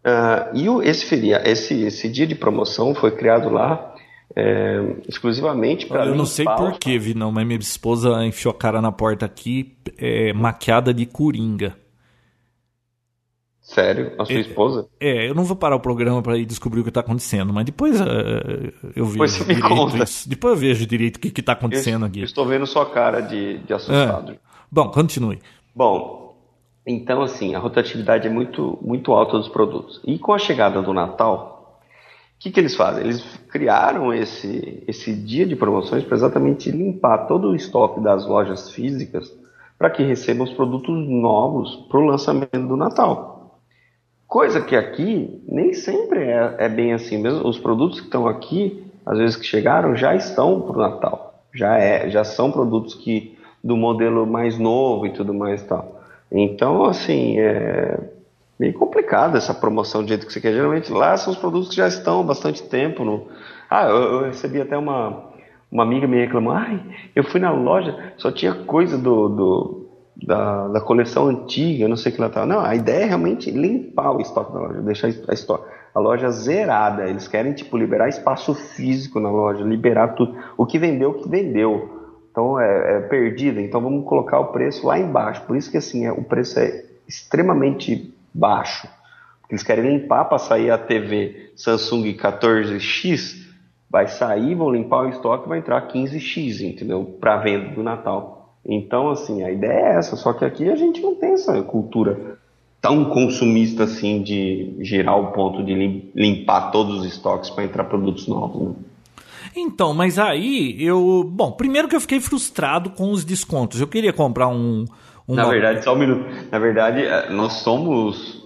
[0.05, 3.95] Uh, e o, esse, feria, esse, esse dia de promoção foi criado lá
[4.35, 6.05] é, exclusivamente para.
[6.05, 10.31] Eu não sei porquê, Vinão, mas minha esposa enfiou a cara na porta aqui, é,
[10.33, 11.75] maquiada de coringa.
[13.65, 14.13] Sério?
[14.19, 14.87] A sua É, esposa?
[14.99, 17.65] É, eu não vou parar o programa para ir descobrir o que está acontecendo, mas
[17.65, 18.03] depois uh,
[18.95, 20.03] eu vejo Depois você me conta.
[20.03, 20.29] isso.
[20.29, 22.19] Depois eu vejo direito o que está acontecendo eu, aqui.
[22.19, 24.33] eu estou vendo sua cara de, de assustado.
[24.33, 24.35] É.
[24.71, 25.39] Bom, continue.
[25.75, 26.37] Bom,
[26.85, 29.99] então assim, a rotatividade é muito, muito alta dos produtos.
[30.05, 31.81] E com a chegada do Natal,
[32.35, 33.03] o que, que eles fazem?
[33.03, 38.69] Eles criaram esse, esse dia de promoções para exatamente limpar todo o estoque das lojas
[38.69, 39.33] físicas
[39.77, 43.34] para que recebam os produtos novos para o lançamento do Natal.
[44.27, 47.47] Coisa que aqui nem sempre é, é bem assim mesmo.
[47.47, 51.43] Os produtos que estão aqui, às vezes que chegaram, já estão para o Natal.
[51.53, 56.01] Já, é, já são produtos que do modelo mais novo e tudo mais e tal.
[56.31, 57.97] Então, assim, é
[58.59, 60.53] meio complicado essa promoção do jeito que você quer.
[60.53, 63.03] Geralmente lá são os produtos que já estão há bastante tempo.
[63.03, 63.27] No...
[63.69, 65.23] Ah, eu, eu recebi até uma,
[65.71, 66.79] uma amiga me reclamou, ai,
[67.15, 69.84] eu fui na loja, só tinha coisa do, do
[70.15, 72.45] da, da, coleção antiga, não sei o que lá tá.
[72.45, 75.59] Não, a ideia é realmente limpar o estoque da loja, deixar a,
[75.93, 77.07] a loja zerada.
[77.07, 80.37] Eles querem, tipo, liberar espaço físico na loja, liberar tudo.
[80.57, 81.95] O que vendeu, o que vendeu.
[82.31, 83.61] Então é, é perdida.
[83.61, 85.41] Então vamos colocar o preço lá embaixo.
[85.43, 88.87] Por isso que assim, é, o preço é extremamente baixo.
[89.49, 93.45] Eles querem limpar para sair a TV Samsung 14X,
[93.89, 97.17] vai sair, vão limpar o estoque, vai entrar 15X, entendeu?
[97.19, 98.34] Para venda do Natal.
[98.67, 102.37] Então, assim, a ideia é essa, só que aqui a gente não tem essa cultura
[102.81, 105.73] tão consumista assim de gerar o ponto de
[106.13, 108.69] limpar todos os estoques para entrar produtos novos.
[108.69, 108.75] Né?
[109.55, 111.23] Então, mas aí eu.
[111.27, 113.79] Bom, primeiro que eu fiquei frustrado com os descontos.
[113.79, 114.85] Eu queria comprar um.
[115.27, 115.37] Uma...
[115.43, 116.25] Na verdade, só um minuto.
[116.51, 117.01] Na verdade,
[117.31, 118.43] nós somos.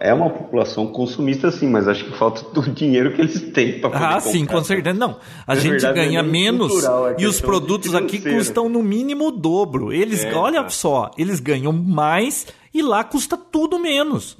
[0.00, 4.16] É uma população consumista, sim, mas acho que falta do dinheiro que eles têm para
[4.16, 4.98] Ah, sim, com certeza.
[4.98, 8.68] Não, a Na gente verdade, ganha é menos cultural, é e os produtos aqui custam
[8.68, 9.92] no mínimo o dobro.
[9.92, 10.68] Eles, É, olha tá.
[10.68, 14.36] só, eles ganham mais e lá custa tudo menos.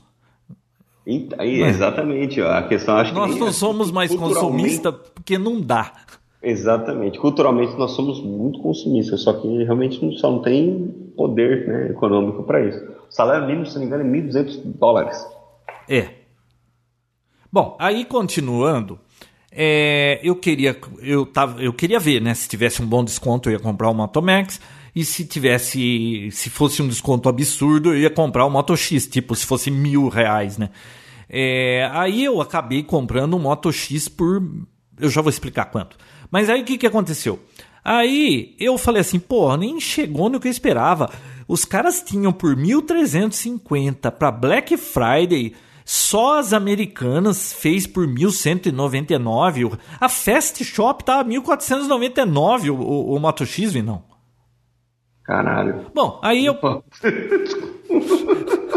[1.69, 3.17] Exatamente, ó, a questão acho que.
[3.19, 5.93] Nós não somos mais consumistas porque não dá.
[6.49, 7.19] Exatamente.
[7.19, 12.45] Culturalmente nós somos muito consumistas, só que realmente não- só não tem poder né, econômico
[12.45, 12.79] para isso.
[13.09, 15.27] O salário mínimo, se não me engano, é 1.200 dólares.
[15.89, 16.11] É.
[17.53, 18.97] Bom, aí continuando,
[19.51, 22.33] é, eu queria eu tava, eu queria ver, né?
[22.33, 24.61] Se tivesse um bom desconto, eu ia comprar o Moto Max.
[24.95, 29.35] E se tivesse, se fosse um desconto absurdo, eu ia comprar o Moto X, tipo,
[29.35, 30.71] se fosse mil reais, né?
[31.29, 34.41] É, aí eu acabei comprando um Moto X por.
[34.99, 35.97] Eu já vou explicar quanto.
[36.31, 37.39] Mas aí o que, que aconteceu?
[37.85, 41.09] Aí eu falei assim, pô, nem chegou no que eu esperava.
[41.47, 45.55] Os caras tinham por 1.350 para Black Friday.
[45.85, 49.67] Só as americanas fez por 1.199.
[49.73, 54.03] O- A Fast Shop tava 1.499 o, o, o Moto X, não.
[55.23, 55.87] Caralho.
[55.95, 56.57] Bom, aí eu.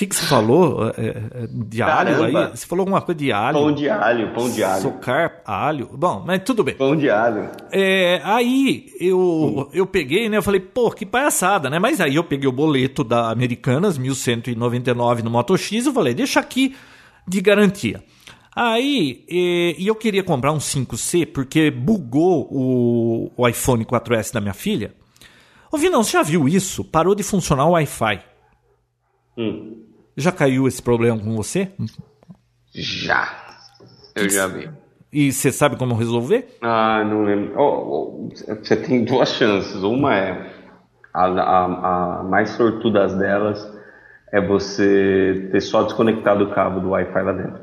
[0.00, 0.88] O que, que você falou?
[0.96, 2.44] É, é, de alho Caramba.
[2.46, 2.56] aí?
[2.56, 3.58] Você falou alguma coisa de alho?
[3.58, 4.80] Pão de alho, pão de alho.
[4.80, 5.90] Socar, alho.
[5.92, 6.74] Bom, mas tudo bem.
[6.74, 7.50] Pão de alho.
[7.70, 10.38] É, aí eu, eu peguei, né?
[10.38, 11.78] Eu falei, pô, que palhaçada, né?
[11.78, 16.40] Mas aí eu peguei o boleto da Americanas, 1199 no Moto X, eu falei, deixa
[16.40, 16.74] aqui
[17.28, 18.02] de garantia.
[18.56, 24.40] Aí, eh, e eu queria comprar um 5C porque bugou o, o iPhone 4S da
[24.40, 24.94] minha filha.
[25.70, 26.82] Ô, Vinão, você já viu isso?
[26.82, 28.20] Parou de funcionar o Wi-Fi.
[29.36, 29.89] Hum.
[30.20, 31.68] Já caiu esse problema com você?
[32.74, 33.28] Já.
[34.14, 34.68] Eu já vi.
[35.12, 36.56] E você sabe como resolver?
[36.60, 37.58] Ah, não lembro.
[37.58, 38.28] Oh, oh,
[38.62, 39.82] você tem duas chances.
[39.82, 40.52] Uma é
[41.12, 43.66] a, a, a mais sortudas delas
[44.32, 47.60] é você ter só desconectado o cabo do Wi-Fi lá dentro.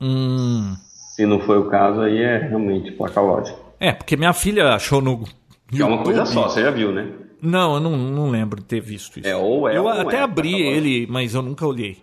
[0.00, 0.74] Hum.
[1.14, 3.58] Se não foi o caso, aí é realmente placa lógica.
[3.80, 5.24] É, porque minha filha achou no.
[5.72, 7.10] É uma coisa só, você já viu, né?
[7.40, 9.28] Não, eu não, não lembro de ter visto isso.
[9.28, 11.98] É, ou é eu ou até é, abri tá ele, mas eu nunca olhei.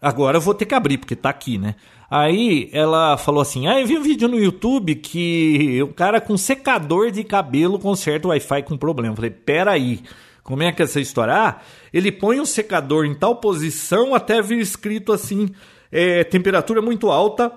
[0.00, 1.74] Agora eu vou ter que abrir, porque tá aqui, né?
[2.10, 6.36] Aí ela falou assim: Ah, eu vi um vídeo no YouTube que o cara com
[6.36, 9.12] secador de cabelo conserta o Wi-Fi com problema.
[9.12, 10.02] Eu falei, peraí,
[10.42, 11.34] como é que é essa história?
[11.34, 11.60] Ah,
[11.92, 15.50] ele põe o secador em tal posição até vir escrito assim:
[15.90, 17.52] é, temperatura muito alta,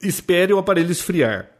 [0.00, 1.50] espere o aparelho esfriar.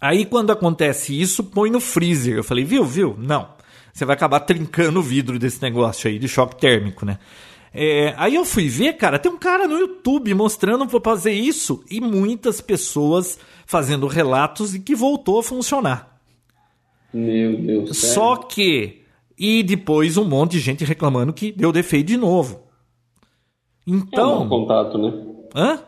[0.00, 2.36] Aí quando acontece isso, põe no freezer.
[2.36, 3.16] Eu falei, viu, viu?
[3.18, 3.48] Não.
[3.92, 7.18] Você vai acabar trincando o vidro desse negócio aí de choque térmico, né?
[7.72, 11.82] É, aí eu fui ver, cara, tem um cara no YouTube mostrando pra fazer isso
[11.90, 16.18] e muitas pessoas fazendo relatos e que voltou a funcionar.
[17.12, 17.96] Meu Deus.
[17.98, 19.02] Só que.
[19.38, 22.62] E depois um monte de gente reclamando que deu defeito de novo.
[23.86, 24.38] é um Então.
[24.46, 25.12] mau contato, né?
[25.54, 25.80] Hã?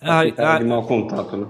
[0.00, 1.46] Aí, Aí, de mau contato, né?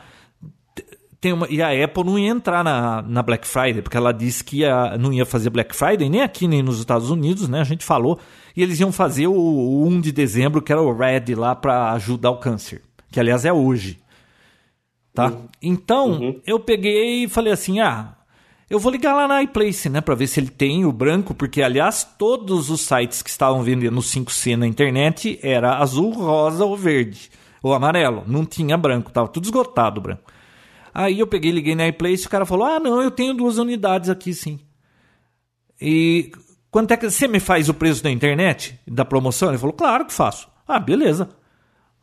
[1.22, 4.44] tem uma, e a Apple não ia entrar na, na Black Friday, porque ela disse
[4.44, 7.62] que ia, não ia fazer Black Friday, nem aqui nem nos Estados Unidos, né?
[7.62, 8.20] A gente falou.
[8.58, 11.92] E eles iam fazer o, o 1 de dezembro, que era o Red lá para
[11.94, 12.82] ajudar o câncer,
[13.12, 14.00] que aliás é hoje
[15.14, 15.28] tá?
[15.28, 15.48] Uhum.
[15.62, 16.42] Então, uhum.
[16.46, 18.16] eu peguei e falei assim: "Ah,
[18.70, 21.62] eu vou ligar lá na iPlace, né, para ver se ele tem o branco, porque
[21.62, 27.30] aliás, todos os sites que estavam vendendo 5C na internet era azul, rosa ou verde,
[27.62, 30.24] ou amarelo, não tinha branco, tava tudo esgotado o branco.
[30.94, 33.58] Aí eu peguei, liguei na iPlace, e o cara falou: "Ah, não, eu tenho duas
[33.58, 34.60] unidades aqui sim".
[35.82, 36.32] E
[36.72, 39.50] quanto é que você me faz o preço da internet da promoção?
[39.50, 40.48] Ele falou: "Claro que faço".
[40.68, 41.30] Ah, beleza.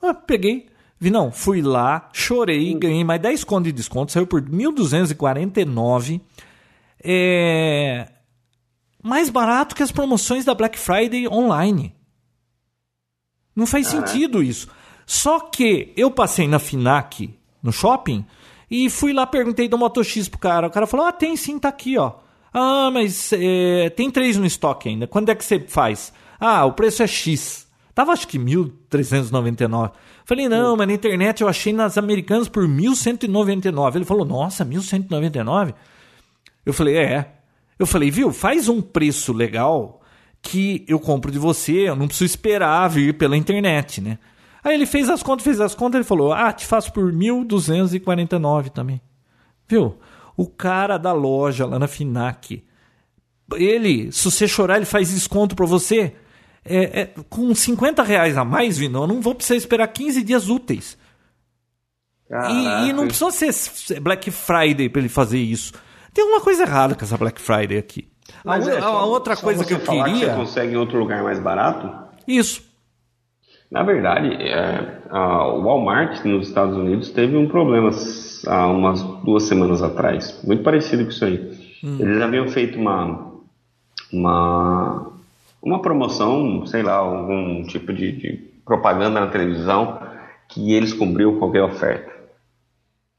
[0.03, 0.69] Ah, peguei,
[1.01, 6.21] Vi, não, fui lá, chorei, ganhei mais 10 contos de desconto, saiu por 1.249.
[7.03, 8.07] É...
[9.03, 11.95] Mais barato que as promoções da Black Friday online.
[13.57, 14.69] Não faz sentido isso.
[15.07, 18.25] Só que eu passei na Finac, no shopping,
[18.71, 20.67] e fui lá, perguntei do Moto X pro cara.
[20.67, 22.13] O cara falou: Ah, tem sim, tá aqui, ó.
[22.53, 25.07] Ah, mas é, tem três no estoque ainda.
[25.07, 26.13] Quando é que você faz?
[26.39, 27.67] Ah, o preço é X.
[27.95, 29.93] Tava acho que 1.399.
[30.31, 33.97] Falei, não, mas na internet eu achei nas americanas por 1.199.
[33.97, 35.75] Ele falou, nossa, 1.199?
[36.65, 37.33] Eu falei, é.
[37.77, 40.01] Eu falei, viu, faz um preço legal
[40.41, 44.21] que eu compro de você, eu não preciso esperar vir pela internet, né?
[44.63, 48.71] Aí ele fez as contas, fez as contas, ele falou, ah, te faço por 1.249
[48.71, 49.01] também.
[49.67, 49.99] Viu?
[50.37, 52.63] O cara da loja lá na Finac,
[53.55, 56.15] ele, se você chorar, ele faz desconto para você
[56.65, 60.49] é, é, com 50 reais a mais, Vinão, eu não vou precisar esperar 15 dias
[60.49, 60.99] úteis.
[62.31, 65.73] E, e, não precisa ser Black Friday para ele fazer isso.
[66.15, 68.09] Tem uma coisa errada com essa Black Friday aqui.
[68.45, 70.05] Mas a, é, a outra coisa que eu queria.
[70.05, 71.91] Que você consegue em outro lugar mais barato?
[72.29, 72.63] Isso.
[73.71, 77.91] Na verdade, é, o Walmart nos Estados Unidos teve um problema
[78.47, 81.79] há umas duas semanas atrás, muito parecido com isso aí.
[81.83, 81.97] Hum.
[82.01, 83.33] Eles haviam feito uma,
[84.13, 85.10] uma
[85.63, 88.33] uma promoção, sei lá, algum tipo de, de
[88.65, 90.01] propaganda na televisão
[90.49, 92.11] que eles cobriu qualquer oferta.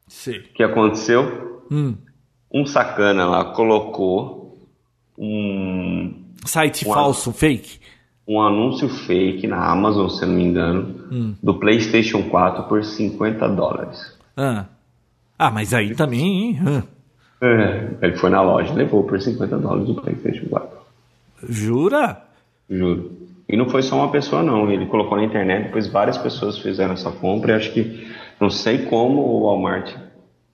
[0.07, 0.37] Sim.
[0.37, 1.63] O que aconteceu?
[1.71, 1.95] Hum.
[2.53, 4.59] Um sacana lá colocou
[5.17, 6.13] um
[6.45, 7.79] site um falso, fake,
[8.27, 11.35] um anúncio fake na Amazon, se não me engano, hum.
[11.41, 14.17] do PlayStation 4 por 50 dólares.
[14.35, 14.65] Ah,
[15.37, 16.57] ah mas aí também.
[16.57, 16.83] Hein?
[17.41, 20.77] É, ele foi na loja e levou por 50 dólares o PlayStation 4.
[21.49, 22.30] Jura?
[22.72, 23.11] Juro.
[23.49, 24.72] E não foi só uma pessoa, não.
[24.72, 27.51] Ele colocou na internet, depois várias pessoas fizeram essa compra.
[27.51, 28.09] E acho que
[28.39, 29.93] não sei como o Walmart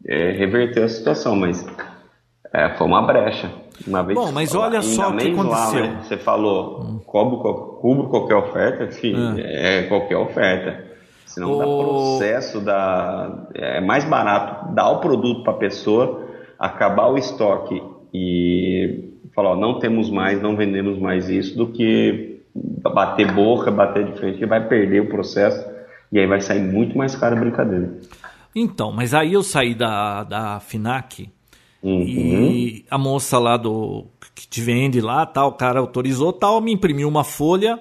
[0.06, 1.64] é, reverteu a situação, mas
[2.52, 3.52] é, foi uma brecha.
[3.86, 5.82] Uma vez Bom, mas olha só o que aconteceu.
[5.82, 7.00] Lá, né, você falou, hum.
[7.06, 7.38] cubro,
[7.80, 9.82] cubro qualquer oferta, enfim, é.
[9.82, 10.84] é qualquer oferta.
[11.26, 11.58] Senão o...
[11.58, 16.26] dá processo, dá, é mais barato dar o produto para a pessoa,
[16.58, 19.07] acabar o estoque e
[19.38, 22.42] falar, ó, não temos mais, não vendemos mais isso, do que
[22.92, 25.64] bater boca, bater de frente, que vai perder o processo
[26.12, 28.00] e aí vai sair muito mais caro a brincadeira.
[28.56, 31.30] Então, mas aí eu saí da, da FINAC
[31.84, 32.02] uhum.
[32.02, 36.74] e a moça lá do que te vende lá, tal, o cara autorizou, tal, me
[36.74, 37.80] imprimiu uma folha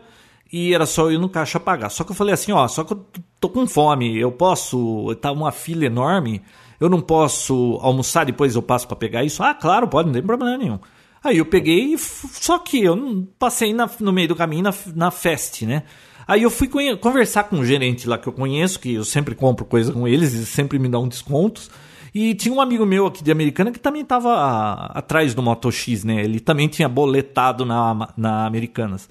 [0.53, 1.89] e era só eu ir no caixa pagar.
[1.89, 3.03] Só que eu falei assim, ó, só que eu
[3.41, 6.43] tô com fome, eu posso, tá uma fila enorme,
[6.79, 9.43] eu não posso almoçar depois eu passo para pegar isso?
[9.43, 10.79] Ah, claro, pode, não tem problema nenhum.
[11.27, 15.63] Aí eu peguei, só que eu passei na, no meio do caminho na, na Fest,
[15.63, 15.83] né?
[16.25, 16.69] Aí eu fui
[17.01, 20.35] conversar com um gerente lá que eu conheço, que eu sempre compro coisa com eles,
[20.35, 21.69] eles sempre me dão descontos.
[22.15, 26.05] E tinha um amigo meu aqui de Americana que também estava atrás do Moto X,
[26.05, 26.23] né?
[26.23, 29.09] Ele também tinha boletado na, na Americanas.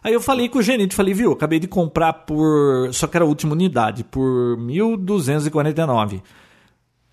[0.00, 2.94] Aí eu falei com o gerente, falei, viu, acabei de comprar por.
[2.94, 6.22] Só que era a última unidade, por 1.249.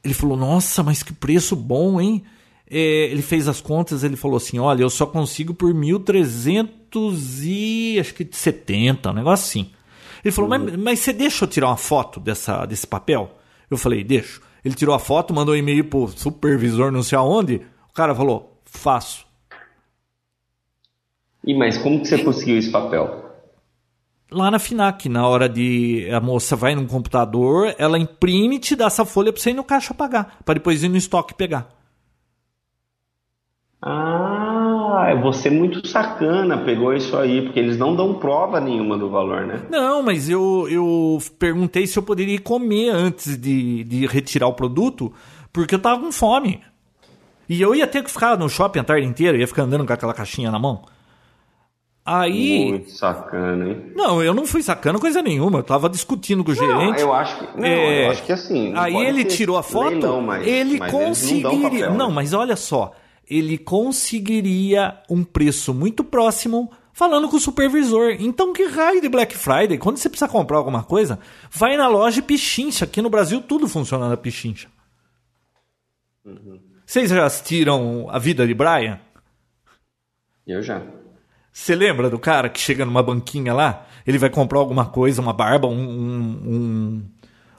[0.04, 2.24] Ele falou, nossa, mas que preço bom, hein?
[2.70, 2.78] É,
[3.12, 8.14] ele fez as contas, ele falou assim: olha, eu só consigo por 1.300 e acho
[8.14, 9.72] que 70, um negócio assim.
[10.24, 10.66] Ele falou, uhum.
[10.66, 13.32] mas, mas você deixa eu tirar uma foto dessa, desse papel?
[13.70, 14.42] Eu falei, deixo.
[14.64, 17.62] Ele tirou a foto, mandou um e-mail pro supervisor, não sei aonde.
[17.88, 19.24] O cara falou, faço.
[21.46, 23.24] E mas como que você conseguiu esse papel?
[24.32, 28.76] Lá na FINAC, na hora de a moça vai num computador, ela imprime e te
[28.76, 31.70] dá essa folha para você ir no caixa pagar, para depois ir no estoque pegar.
[33.88, 39.46] Ah, você muito sacana pegou isso aí, porque eles não dão prova nenhuma do valor,
[39.46, 39.62] né?
[39.70, 45.14] Não, mas eu, eu perguntei se eu poderia comer antes de, de retirar o produto,
[45.54, 46.62] porque eu tava com fome.
[47.48, 49.94] E eu ia ter que ficar no shopping a tarde inteira, ia ficar andando com
[49.94, 50.82] aquela caixinha na mão.
[52.04, 52.70] Aí.
[52.70, 53.92] Muito sacana, hein?
[53.96, 55.60] Não, eu não fui sacana coisa nenhuma.
[55.60, 57.02] Eu tava discutindo com o não, gerente.
[57.02, 57.62] Eu acho que.
[57.62, 58.08] Não, é...
[58.08, 58.74] eu acho que assim.
[58.76, 59.90] Aí ele tirou a foto.
[59.90, 61.90] Leilão, mas, ele mas conseguiria.
[61.90, 62.92] Não, não, mas olha só
[63.30, 68.16] ele conseguiria um preço muito próximo falando com o supervisor.
[68.20, 69.78] Então, que raio de Black Friday?
[69.78, 71.20] Quando você precisa comprar alguma coisa,
[71.52, 72.86] vai na loja e pichincha.
[72.86, 74.70] Aqui no Brasil tudo funciona na pichincha.
[76.24, 76.60] Uhum.
[76.86, 79.00] Vocês já assistiram A Vida de Brian?
[80.46, 80.82] Eu já.
[81.52, 83.88] Você lembra do cara que chega numa banquinha lá?
[84.06, 87.12] Ele vai comprar alguma coisa, uma barba, um, um,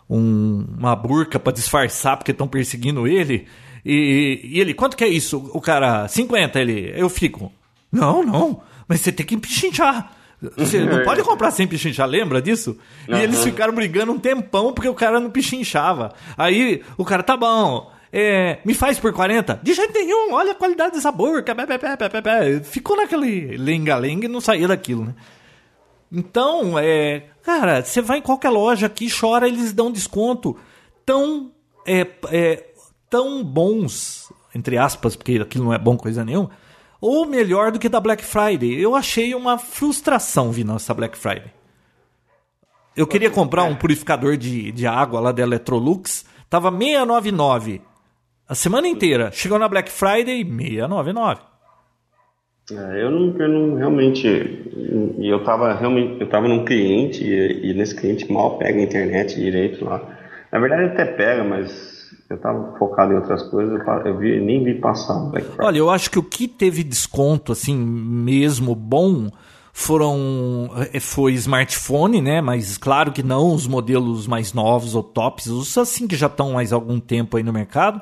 [0.09, 3.49] um uma burca para disfarçar porque estão perseguindo ele.
[3.89, 5.49] E, e, ele, quanto que é isso?
[5.55, 7.53] O cara, 50, ele, eu fico.
[7.93, 10.13] Não, não, mas você tem que pichinchar.
[10.57, 12.77] Você não pode comprar sem pichinchar, lembra disso?
[13.09, 13.17] Uhum.
[13.17, 16.13] E eles ficaram brigando um tempão porque o cara não pichinchava.
[16.37, 19.61] Aí o cara, tá bom, é, me faz por 40?
[19.63, 21.55] De jeito nenhum, olha a qualidade dessa burca.
[22.65, 25.15] Ficou naquele lenga-lenga e não saía daquilo, né?
[26.11, 30.57] Então, é, cara, você vai em qualquer loja aqui, chora, eles dão desconto
[31.05, 31.53] tão
[31.87, 32.65] é, é,
[33.09, 36.51] tão bons, entre aspas, porque aquilo não é bom coisa nenhuma,
[37.01, 38.75] ou melhor do que da Black Friday.
[38.81, 41.53] Eu achei uma frustração vir nessa Black Friday.
[42.97, 47.83] Eu queria comprar um purificador de, de água lá da Electrolux, tava 699
[48.49, 49.31] a semana inteira.
[49.33, 51.41] Chegou na Black Friday, 699.
[52.73, 54.27] É, eu, não, eu não realmente.
[54.27, 56.21] E eu tava realmente.
[56.21, 60.01] Eu tava num cliente e, e, nesse cliente mal pega a internet direito lá.
[60.51, 61.96] Na verdade até pega, mas
[62.29, 65.67] eu estava focado em outras coisas, eu vi, nem vi passar Black Friday.
[65.67, 69.31] Olha, eu acho que o que teve desconto, assim, mesmo bom,
[69.73, 72.41] foram eh, foi smartphone, né?
[72.41, 76.53] Mas claro que não os modelos mais novos ou tops, os assim que já estão
[76.53, 78.01] mais algum tempo aí no mercado.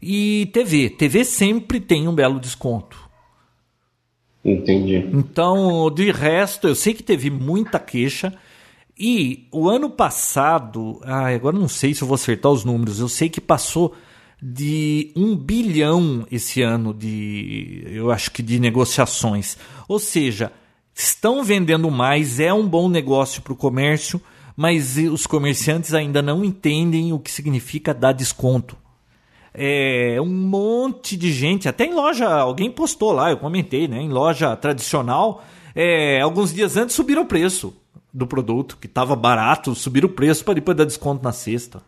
[0.00, 2.96] E TV, TV sempre tem um belo desconto.
[4.44, 5.08] Entendi.
[5.12, 8.32] Então, de resto, eu sei que teve muita queixa.
[8.98, 13.08] E o ano passado, ah, agora não sei se eu vou acertar os números, eu
[13.08, 13.94] sei que passou
[14.42, 19.56] de um bilhão esse ano de, eu acho que de negociações.
[19.86, 20.52] Ou seja,
[20.92, 24.20] estão vendendo mais, é um bom negócio para o comércio,
[24.56, 28.76] mas os comerciantes ainda não entendem o que significa dar desconto.
[29.54, 34.00] É um monte de gente, até em loja, alguém postou lá, eu comentei, né?
[34.00, 35.44] Em loja tradicional,
[35.74, 37.74] é, alguns dias antes subiram o preço
[38.12, 41.82] do produto, que estava barato, subir o preço para depois dar desconto na sexta.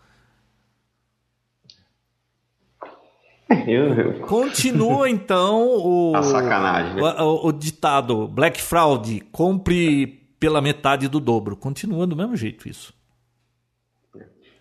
[3.67, 4.13] Eu, eu.
[4.21, 7.03] Continua então o, A sacanagem, né?
[7.03, 11.57] o, o, o, ditado Black Fraud, compre pela metade do dobro.
[11.57, 12.95] Continua do mesmo jeito isso.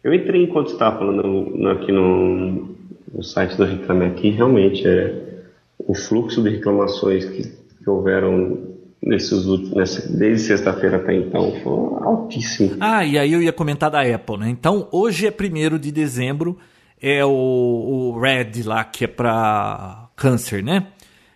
[0.03, 2.75] Eu entrei enquanto estava falando no, aqui no,
[3.13, 5.43] no, site do Reclame Aqui, realmente é
[5.77, 12.77] o fluxo de reclamações que, que houveram nesses últimos, desde sexta-feira até então, foi altíssimo.
[12.79, 14.49] Ah, e aí eu ia comentar da Apple, né?
[14.49, 16.57] Então, hoje é 1 de dezembro,
[17.01, 20.87] é o, o Red lá, que é para câncer, né?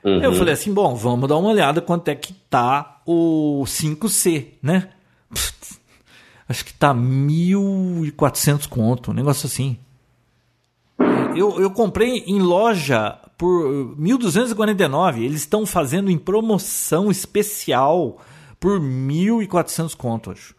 [0.04, 0.22] Uhum.
[0.22, 4.90] Eu falei assim, bom, vamos dar uma olhada quanto é que tá o 5C, né?
[6.48, 9.78] Acho que tá 1.400 conto, um negócio assim.
[11.36, 15.18] Eu, eu comprei em loja por 1.249.
[15.18, 18.22] Eles estão fazendo em promoção especial
[18.58, 20.56] por 1.400 contos.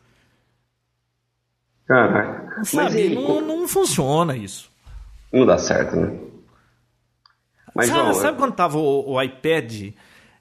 [1.87, 2.63] Caraca.
[2.63, 4.71] Sabe, aí, não, não funciona isso.
[5.33, 6.15] Não dá certo, né?
[7.75, 8.37] Mas, sabe, não, sabe eu...
[8.37, 9.95] quando tava o, o iPad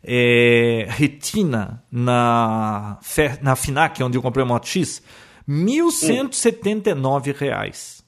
[0.04, 3.00] é, Retina na,
[3.42, 5.02] na FINAC, onde eu comprei o Moto X?
[5.48, 6.94] R$ 1.179.
[7.30, 7.36] Hum.
[7.40, 8.03] Reais.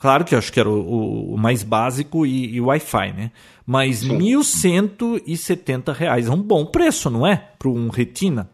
[0.00, 3.32] Claro que eu acho que era o, o mais básico e, e Wi-Fi, né?
[3.66, 7.36] Mas 1.170 reais é um bom preço, não é?
[7.58, 8.48] Para um Retina.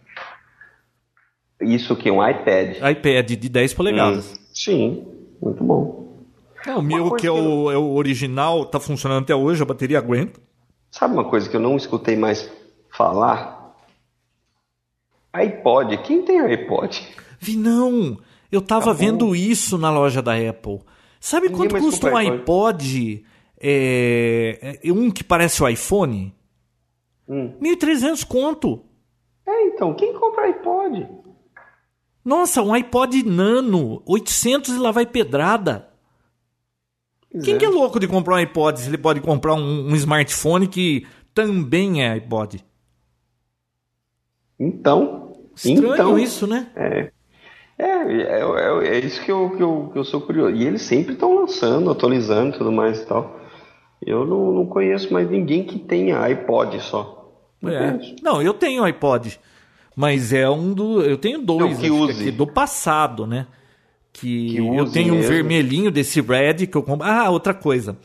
[1.61, 2.77] Isso que é um iPad.
[2.91, 4.33] iPad de 10 polegadas.
[4.33, 5.07] Hum, sim,
[5.41, 6.05] muito bom.
[6.67, 9.99] É, o meu, que é o, é o original, tá funcionando até hoje, a bateria
[9.99, 10.41] aguenta.
[10.91, 12.51] Sabe uma coisa que eu não escutei mais
[12.91, 13.75] falar?
[15.35, 15.99] iPod.
[15.99, 17.07] Quem tem iPod?
[17.41, 18.17] Vi não.
[18.51, 20.81] Eu tava tá vendo isso na loja da Apple.
[21.25, 23.25] Sabe Ninguém quanto custa um iPod?
[23.59, 26.35] É, é, um que parece o iPhone?
[27.27, 27.55] Hum.
[27.63, 28.85] 1.300 conto.
[29.47, 31.09] É, então, quem compra iPod?
[32.23, 35.89] Nossa, um iPod Nano, 800 e lá vai pedrada.
[37.43, 40.69] Quem que é louco de comprar um iPod se ele pode comprar um, um smartphone
[40.69, 42.63] que também é iPod?
[44.61, 45.33] Então.
[45.57, 46.71] Estranho então, isso, né?
[46.77, 47.14] É.
[47.79, 50.55] É, é, é, é isso que eu, que, eu, que eu sou curioso.
[50.55, 53.41] E eles sempre estão lançando, atualizando e tudo mais e tal.
[54.05, 57.33] Eu não, não conheço mais ninguém que tenha iPod só.
[57.61, 57.99] Não, é.
[58.23, 59.39] não eu tenho iPod.
[59.97, 61.03] Mas é um do.
[61.03, 62.23] Eu tenho dois que use.
[62.23, 63.47] Aqui, do passado, né?
[64.13, 65.27] Que, que eu tenho mesmo.
[65.27, 67.07] um vermelhinho desse Red que eu compro.
[67.07, 67.97] Ah, outra coisa.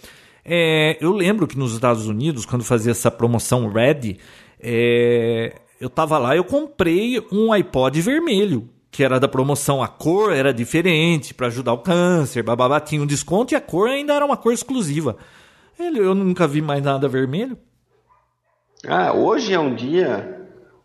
[0.45, 4.17] É, eu lembro que nos Estados Unidos, quando fazia essa promoção Red,
[4.59, 9.81] é, eu tava lá eu comprei um iPod vermelho, que era da promoção.
[9.81, 13.89] A cor era diferente para ajudar o câncer, bababá, tinha um desconto e a cor
[13.89, 15.17] ainda era uma cor exclusiva.
[15.79, 17.57] Ele, eu nunca vi mais nada vermelho.
[18.87, 20.39] Ah, hoje é um dia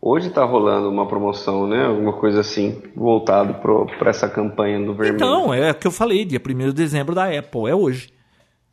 [0.07, 1.83] Hoje está rolando uma promoção, né?
[1.83, 3.55] Alguma coisa assim, voltado
[3.97, 5.15] para essa campanha do vermelho.
[5.15, 8.13] Então, é o que eu falei, dia 1 de dezembro da Apple, é hoje.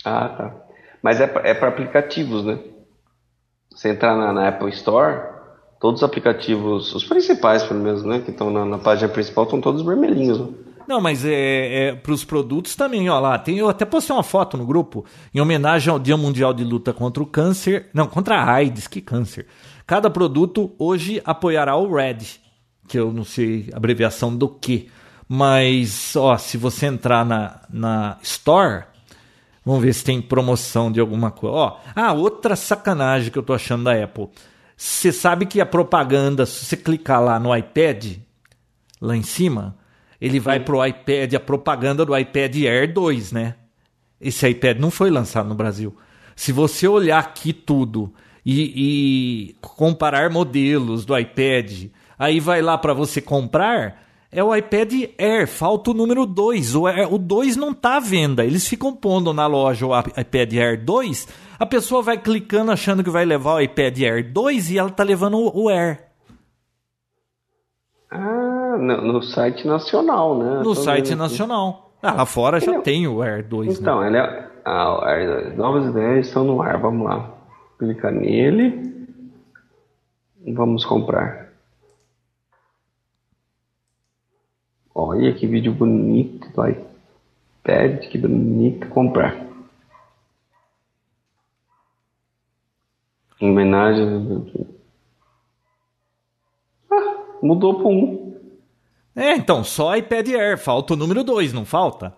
[0.05, 0.55] Ah, tá.
[1.01, 2.59] Mas é para é aplicativos, né?
[3.71, 5.23] Você entrar na, na, Apple Store,
[5.83, 8.21] todos os aplicativos, os principais pelo menos, né?
[8.21, 10.39] Que estão na, na, página principal, estão todos vermelhinhos.
[10.39, 10.47] Né?
[10.87, 13.37] Não, mas é, é para os produtos também, ó lá.
[13.37, 15.05] Tem, eu até postei uma foto no grupo
[15.35, 17.91] em homenagem ao Dia Mundial de Luta contra o Câncer.
[17.93, 19.47] Não, contra a AIDS, que câncer.
[19.85, 22.41] Cada produto hoje apoiará o RED,
[22.87, 24.89] que eu não sei abreviação do que.
[25.29, 28.85] Mas, ó, se você entrar na, na Store,
[29.67, 31.57] vamos ver se tem promoção de alguma coisa.
[31.57, 34.29] Ó, ah, outra sacanagem que eu tô achando da Apple.
[34.85, 38.17] Você sabe que a propaganda, se você clicar lá no iPad,
[39.01, 39.77] lá em cima,
[40.21, 43.55] ele vai pro iPad, a propaganda do iPad Air 2, né?
[44.21, 45.97] Esse iPad não foi lançado no Brasil.
[46.35, 48.13] Se você olhar aqui tudo
[48.45, 51.85] e, e comparar modelos do iPad.
[52.19, 54.03] Aí vai lá para você comprar,
[54.33, 56.75] é o iPad Air, falta o número 2.
[56.75, 58.45] O 2 não está à venda.
[58.45, 61.29] Eles ficam pondo na loja o iPad Air 2,
[61.59, 65.05] a pessoa vai clicando achando que vai levar o iPad Air 2 e ela está
[65.05, 66.09] levando o Air.
[68.11, 70.63] Ah, no, no site nacional, né?
[70.63, 71.93] No site nacional.
[72.03, 72.81] Ah, lá fora já é...
[72.81, 73.69] tem o Air 2.
[73.69, 73.75] Né?
[73.81, 74.07] Então, né?
[74.09, 74.49] ele é...
[74.65, 75.57] ah, o Air 2.
[75.57, 77.31] Novas ideias estão no ar, vamos lá
[77.79, 78.93] clicar nele
[80.55, 81.52] vamos comprar.
[84.95, 89.47] Olha que vídeo bonito do iPad, que bonito comprar.
[93.41, 94.07] Em homenagem.
[96.91, 98.35] Ah, mudou para um.
[99.17, 102.15] É, então, só iPad Air, falta o número 2, não falta?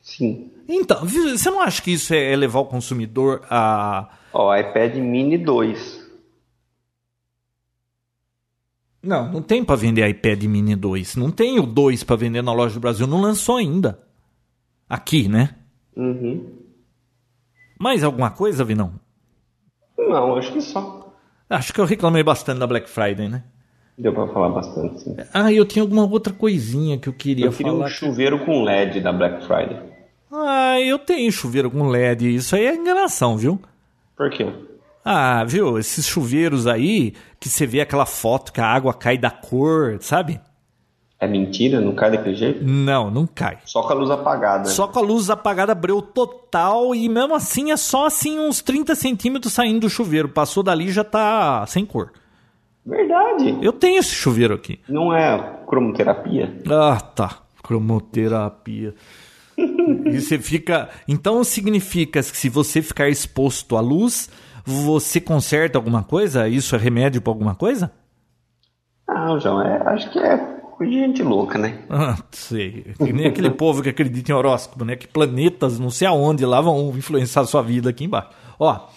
[0.00, 0.50] Sim.
[0.68, 4.08] Então, você não acha que isso é levar o consumidor a.
[4.32, 5.95] Ó, iPad Mini 2.
[9.06, 11.14] Não, não tem para vender iPad Mini 2.
[11.16, 13.06] Não tem o 2 para vender na loja do Brasil.
[13.06, 14.00] Não lançou ainda.
[14.88, 15.50] Aqui, né?
[15.96, 16.44] Uhum.
[17.78, 18.94] Mais alguma coisa, Vinão?
[19.96, 21.14] Não, acho que só.
[21.48, 23.44] Acho que eu reclamei bastante da Black Friday, né?
[23.96, 25.16] Deu para falar bastante, sim.
[25.32, 27.86] Ah, eu tinha alguma outra coisinha que eu queria, eu queria falar.
[27.86, 29.80] um chuveiro com LED da Black Friday.
[30.30, 32.34] Ah, eu tenho chuveiro com LED.
[32.34, 33.60] Isso aí é enganação, viu?
[34.16, 34.52] Por quê?
[35.08, 35.78] Ah, viu?
[35.78, 40.40] Esses chuveiros aí, que você vê aquela foto que a água cai da cor, sabe?
[41.20, 41.80] É mentira?
[41.80, 42.64] Não cai daquele jeito?
[42.64, 43.58] Não, não cai.
[43.66, 44.64] Só com a luz apagada.
[44.64, 46.92] Só com a luz apagada, breu total.
[46.92, 50.28] E mesmo assim, é só assim uns 30 centímetros saindo do chuveiro.
[50.28, 52.10] Passou dali já tá sem cor.
[52.84, 53.58] Verdade.
[53.62, 54.80] Eu tenho esse chuveiro aqui.
[54.88, 56.52] Não é cromoterapia?
[56.68, 57.42] Ah, tá.
[57.62, 58.92] Cromoterapia.
[59.56, 60.90] e você fica.
[61.06, 64.28] Então significa que se você ficar exposto à luz,
[64.66, 66.48] você conserta alguma coisa?
[66.48, 67.92] Isso é remédio para alguma coisa?
[69.08, 70.36] Não, João, é, acho que é
[70.76, 71.78] coisa de gente louca, né?
[71.88, 72.94] Ah, sei.
[72.98, 74.96] Que nem aquele povo que acredita em horóscopo, né?
[74.96, 78.30] Que planetas, não sei aonde, lá vão influenciar a sua vida aqui embaixo.
[78.58, 78.88] Ó,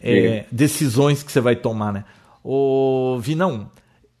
[0.00, 2.04] é, decisões que você vai tomar, né?
[2.42, 3.70] Ô, Vinão.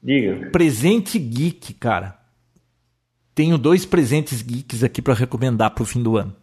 [0.02, 0.50] Diga.
[0.50, 2.18] Presente geek, cara.
[3.34, 6.34] Tenho dois presentes geeks aqui para recomendar para o fim do ano.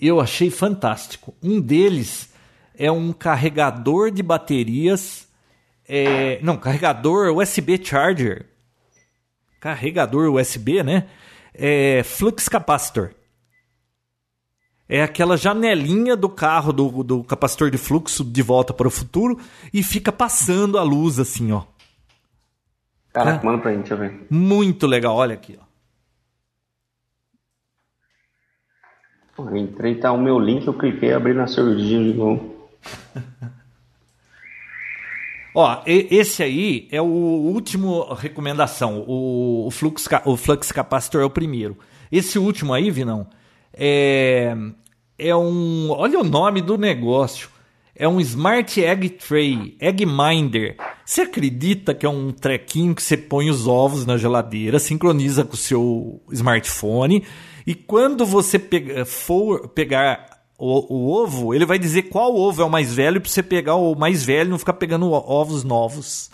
[0.00, 1.34] eu achei fantástico.
[1.42, 2.27] Um deles
[2.78, 5.28] é um carregador de baterias.
[5.86, 8.46] É, não, carregador USB Charger.
[9.58, 11.08] Carregador USB, né?
[11.52, 13.10] É, flux capacitor.
[14.88, 19.38] É aquela janelinha do carro do, do capacitor de fluxo de volta para o futuro
[19.74, 21.64] e fica passando a luz assim, ó.
[23.12, 24.26] Caraca, manda pra gente, deixa eu ver.
[24.30, 25.64] Muito legal, olha aqui, ó.
[29.36, 32.57] Pô, entrei, tá o meu link, eu cliquei, abri na cervejinha de novo.
[35.54, 39.04] Ó, esse aí é o último recomendação.
[39.06, 41.76] O, o, flux, o Flux Capacitor é o primeiro.
[42.12, 43.26] Esse último aí, Vinão,
[43.74, 44.56] é,
[45.18, 45.90] é um.
[45.90, 47.48] Olha o nome do negócio.
[48.00, 50.76] É um Smart Egg Tray, Egg Minder.
[51.04, 55.54] Você acredita que é um trequinho que você põe os ovos na geladeira, sincroniza com
[55.54, 57.24] o seu smartphone
[57.66, 62.64] e quando você pega, for pegar o, o, ovo, ele vai dizer qual ovo é
[62.64, 66.30] o mais velho para você pegar o mais velho e não ficar pegando ovos novos.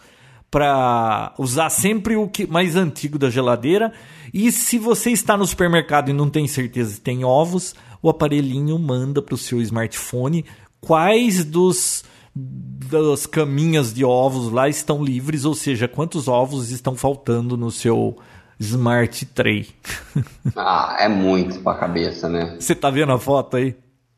[0.51, 3.93] Para usar sempre o que mais antigo da geladeira.
[4.33, 8.79] E se você está no supermercado e não tem certeza se tem ovos, o aparelhinho
[8.79, 10.45] manda para o seu smartphone
[10.81, 12.05] quais dos
[12.37, 18.17] das caminhas de ovos lá estão livres, ou seja, quantos ovos estão faltando no seu
[18.59, 19.69] Smart Tray.
[20.57, 22.57] ah, é muito pra cabeça, né?
[22.59, 23.77] Você tá vendo a foto aí?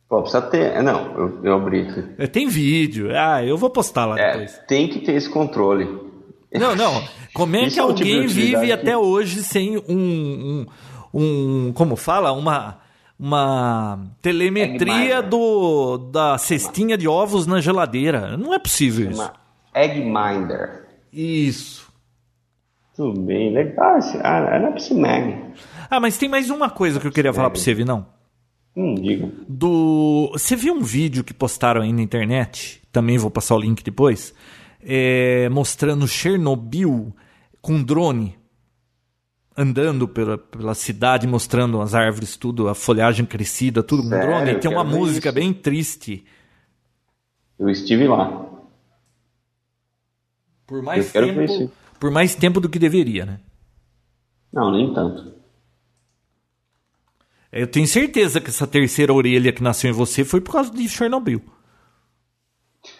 [0.08, 0.72] Pô, precisa ter.
[0.72, 2.04] É, não, eu, eu abri aqui.
[2.18, 3.08] É, tem vídeo.
[3.16, 4.60] Ah, eu vou postar lá é, depois.
[4.68, 5.84] Tem que ter esse controle.
[6.52, 7.02] Não, não.
[7.34, 10.66] Como é que alguém tipo vive até hoje sem um, um,
[11.12, 11.72] um.
[11.72, 12.32] Como fala?
[12.32, 12.78] Uma
[13.18, 18.36] uma telemetria do, da cestinha de ovos na geladeira.
[18.36, 19.32] Não é possível isso.
[19.74, 20.86] Egg Minder.
[21.12, 21.86] Isso.
[22.94, 23.98] Tudo bem, legal.
[24.22, 25.54] Ah, era pra Mag.
[25.90, 28.06] Ah, mas tem mais uma coisa que eu queria falar pra você, Vinão.
[28.76, 29.32] Hum, diga.
[29.48, 30.30] Do...
[30.32, 32.82] Você viu um vídeo que postaram aí na internet?
[32.92, 34.34] Também vou passar o link depois.
[34.82, 35.48] É...
[35.48, 37.14] Mostrando Chernobyl
[37.62, 38.36] com drone
[39.56, 44.50] andando pela, pela cidade, mostrando as árvores, tudo, a folhagem crescida, tudo com drone.
[44.50, 46.24] E tem uma música bem triste.
[47.58, 48.44] Eu estive lá.
[50.66, 53.40] Por mais tempo, por mais tempo do que deveria, né?
[54.52, 55.35] Não, nem tanto.
[57.52, 60.88] Eu tenho certeza que essa terceira orelha que nasceu em você foi por causa de
[60.88, 61.40] Chernobyl.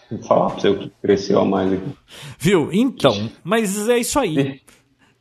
[0.09, 1.97] Vou falar pra você o que cresceu a mais aqui.
[2.39, 2.69] Viu?
[2.71, 4.61] Então, mas é isso aí.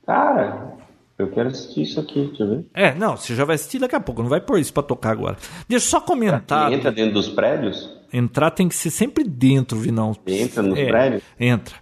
[0.04, 0.76] Cara,
[1.18, 2.66] eu quero assistir isso aqui, deixa eu ver.
[2.74, 5.10] É, não, você já vai assistir daqui a pouco, não vai pôr isso pra tocar
[5.10, 5.36] agora.
[5.68, 6.72] Deixa eu só comentar.
[6.72, 7.90] entra dentro dos prédios?
[8.12, 10.14] Entrar tem que ser sempre dentro, Vinão.
[10.26, 11.22] Entra nos é, prédios?
[11.38, 11.76] Entra.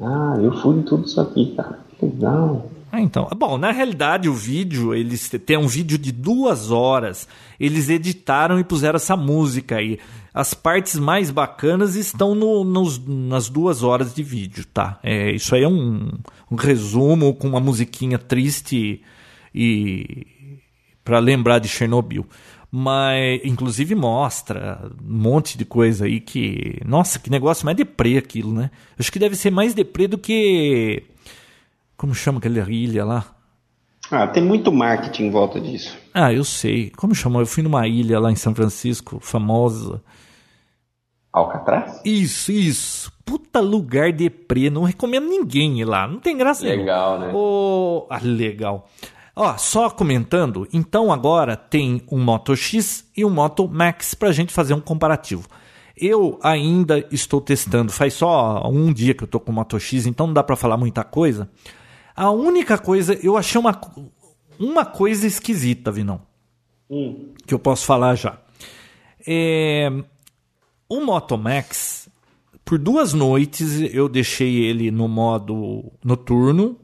[0.00, 1.80] Ah, eu fui em tudo isso aqui, cara.
[1.98, 2.70] Que legal.
[2.94, 3.28] Ah, então.
[3.36, 7.26] Bom, na realidade, o vídeo, eles têm um vídeo de duas horas.
[7.58, 9.98] Eles editaram e puseram essa música aí.
[10.32, 15.00] As partes mais bacanas estão no, nos, nas duas horas de vídeo, tá?
[15.02, 16.08] É, isso aí é um,
[16.48, 19.02] um resumo com uma musiquinha triste
[19.52, 20.24] e
[21.04, 22.24] para lembrar de Chernobyl.
[22.70, 26.80] Mas, inclusive, mostra um monte de coisa aí que.
[26.84, 28.70] Nossa, que negócio mais deprê aquilo, né?
[28.96, 31.02] Acho que deve ser mais deprê do que
[31.96, 33.24] como chama aquela ilha lá?
[34.10, 35.96] Ah, tem muito marketing em volta disso.
[36.12, 36.90] Ah, eu sei.
[36.90, 37.40] Como chama?
[37.40, 40.02] Eu fui numa ilha lá em São Francisco, famosa.
[41.32, 42.00] Alcatraz?
[42.04, 43.12] Isso, isso.
[43.24, 44.68] Puta lugar deprê.
[44.68, 46.06] Não recomendo ninguém ir lá.
[46.06, 47.32] Não tem graça Legal, né?
[47.34, 48.88] Oh, ah, legal.
[49.36, 54.52] Ó, só comentando, então agora tem um Moto X e um Moto Max pra gente
[54.52, 55.48] fazer um comparativo.
[55.96, 60.06] Eu ainda estou testando, faz só um dia que eu tô com o Moto X,
[60.06, 61.50] então não dá para falar muita coisa.
[62.14, 63.80] A única coisa, eu achei uma,
[64.58, 66.20] uma coisa esquisita, Vinão.
[66.88, 67.32] Hum.
[67.46, 68.38] Que eu posso falar já.
[69.26, 69.90] É,
[70.88, 72.08] o Moto Max,
[72.64, 76.78] por duas noites eu deixei ele no modo noturno,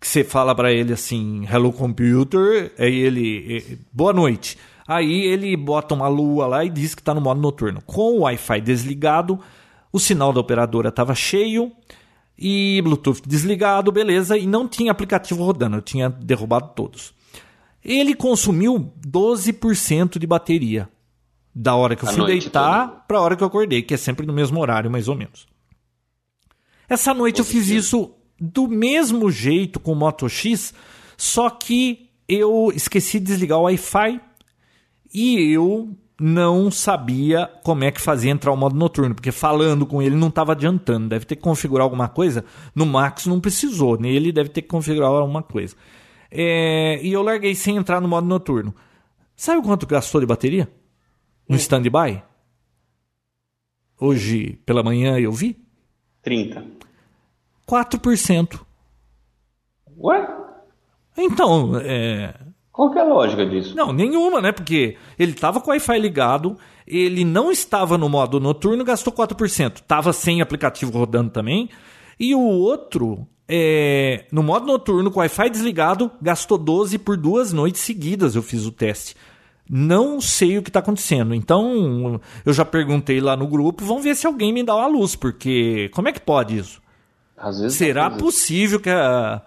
[0.00, 4.56] que você fala para ele assim, hello computer, aí ele, boa noite.
[4.86, 7.82] Aí ele bota uma lua lá e diz que está no modo noturno.
[7.86, 9.40] Com o Wi-Fi desligado,
[9.92, 11.72] o sinal da operadora estava cheio,
[12.36, 17.14] e Bluetooth desligado, beleza, e não tinha aplicativo rodando, eu tinha derrubado todos.
[17.82, 20.88] Ele consumiu 12% de bateria
[21.54, 23.96] da hora que eu a fui deitar para a hora que eu acordei, que é
[23.96, 25.46] sempre no mesmo horário, mais ou menos.
[26.88, 30.74] Essa noite eu fiz isso do mesmo jeito com o Moto X,
[31.16, 34.20] só que eu esqueci de desligar o Wi-Fi
[35.12, 40.00] e eu não sabia como é que fazia entrar o modo noturno, porque falando com
[40.00, 41.08] ele não estava adiantando.
[41.08, 42.44] Deve ter que configurar alguma coisa.
[42.74, 45.74] No Max não precisou, nele deve ter que configurar alguma coisa.
[46.30, 48.74] É, e eu larguei sem entrar no modo noturno.
[49.36, 50.70] Sabe quanto gastou de bateria?
[51.48, 52.22] No stand-by?
[54.00, 55.56] Hoje pela manhã eu vi?
[56.22, 56.64] 30.
[57.68, 58.60] 4%.
[59.96, 60.28] Ué?
[61.16, 62.34] Então, é.
[62.74, 63.76] Qual que é a lógica disso?
[63.76, 64.50] Não, nenhuma, né?
[64.50, 69.82] Porque ele estava com o Wi-Fi ligado, ele não estava no modo noturno, gastou 4%.
[69.86, 71.70] Tava sem aplicativo rodando também.
[72.18, 77.52] E o outro, é, no modo noturno, com o Wi-Fi desligado, gastou 12 por duas
[77.52, 78.34] noites seguidas.
[78.34, 79.14] Eu fiz o teste.
[79.70, 81.32] Não sei o que está acontecendo.
[81.32, 83.84] Então, eu já perguntei lá no grupo.
[83.84, 86.82] Vamos ver se alguém me dá uma luz, porque como é que pode isso?
[87.70, 89.42] Será possível que a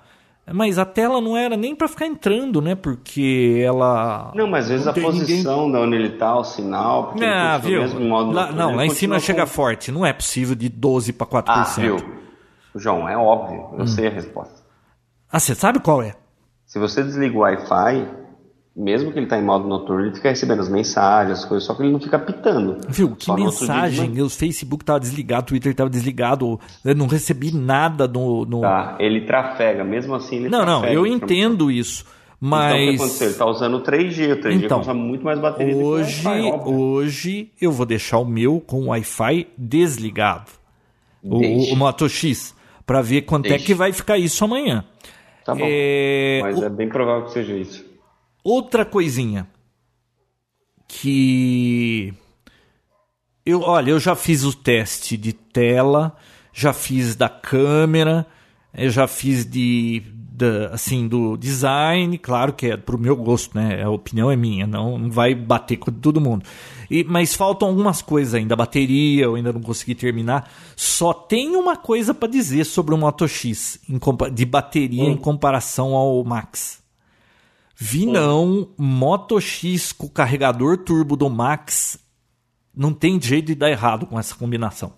[0.53, 2.73] mas a tela não era nem para ficar entrando, né?
[2.73, 4.31] Porque ela.
[4.33, 5.71] Não, mas às vezes a posição ninguém...
[5.71, 7.07] da onde ele tá, o sinal.
[7.07, 7.81] Porque ah, viu?
[8.31, 9.47] Lá, não, lá em cima chega com...
[9.47, 9.91] forte.
[9.91, 11.43] Não é possível de 12 para 4%.
[11.47, 11.97] Ah, viu?
[12.75, 13.69] João, é óbvio.
[13.73, 13.87] Eu hum.
[13.87, 14.63] sei a resposta.
[15.29, 16.15] Ah, você sabe qual é?
[16.65, 18.07] Se você desliga o Wi-Fi,
[18.77, 21.73] mesmo que ele está em modo noturno, ele fica recebendo as mensagens, as coisas, só
[21.73, 22.77] que ele não fica pitando.
[22.87, 23.15] Viu?
[23.15, 24.11] Que mensagem?
[24.11, 28.61] Dia, o Facebook estava desligado, o Twitter estava desligado, eu não recebi nada no, no.
[28.61, 32.05] Tá, ele trafega, mesmo assim ele Não, não, eu entendo isso.
[32.39, 32.71] Mas.
[32.71, 33.27] Então, o que aconteceu?
[33.27, 36.51] Ele está usando o 3G, o 3G então, muito mais bateria hoje, do que o
[36.51, 36.69] Wi-Fi.
[36.69, 40.51] Hoje eu vou deixar o meu com o Wi-Fi desligado.
[41.23, 42.55] O, o, Moto X.
[42.85, 43.63] Para ver quanto Deixe.
[43.63, 44.85] é que vai ficar isso amanhã.
[45.43, 45.65] Tá bom.
[45.65, 46.39] É...
[46.43, 46.65] Mas o...
[46.65, 47.86] é bem provável que seja isso.
[48.49, 49.45] Outra coisinha
[50.87, 52.13] que
[53.45, 56.15] eu, olha, eu já fiz o teste de tela,
[56.53, 58.25] já fiz da câmera,
[58.73, 63.83] eu já fiz de, de assim do design, claro que é pro meu gosto, né?
[63.83, 66.45] A opinião é minha, não, não vai bater com todo mundo.
[66.89, 70.49] E, mas faltam algumas coisas ainda, a bateria eu ainda não consegui terminar.
[70.73, 73.77] Só tem uma coisa para dizer sobre o Moto X
[74.31, 75.11] de bateria hum.
[75.11, 76.86] em comparação ao Max.
[77.79, 81.99] Vi não, Moto X com carregador turbo do Max
[82.75, 84.93] não tem jeito de dar errado com essa combinação.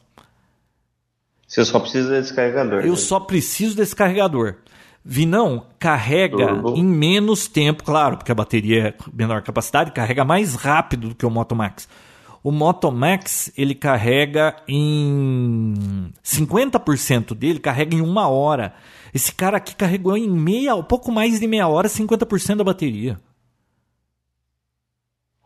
[1.45, 2.81] Você só precisa desse carregador.
[2.81, 2.95] Eu né?
[2.95, 4.55] só preciso desse carregador.
[5.03, 6.77] Vi não, carrega turbo.
[6.77, 11.25] em menos tempo, claro, porque a bateria é menor capacidade, carrega mais rápido do que
[11.25, 11.87] o Moto Max.
[12.41, 18.73] O Moto Max ele carrega em 50% dele carrega em uma hora.
[19.13, 23.19] Esse cara aqui carregou em meia, pouco mais de meia hora, 50% da bateria.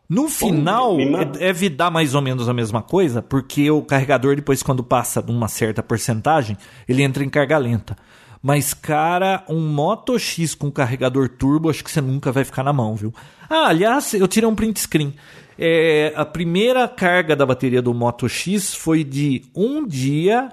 [0.08, 0.96] No final,
[1.32, 5.32] deve dar mais ou menos a mesma coisa, porque o carregador, depois, quando passa de
[5.32, 7.96] uma certa porcentagem, ele entra em carga lenta.
[8.42, 12.74] Mas, cara, um Moto X com carregador turbo, acho que você nunca vai ficar na
[12.74, 13.14] mão, viu?
[13.48, 15.14] Ah, aliás, eu tirei um print screen.
[15.58, 20.50] É, a primeira carga da bateria do Moto X foi de um dia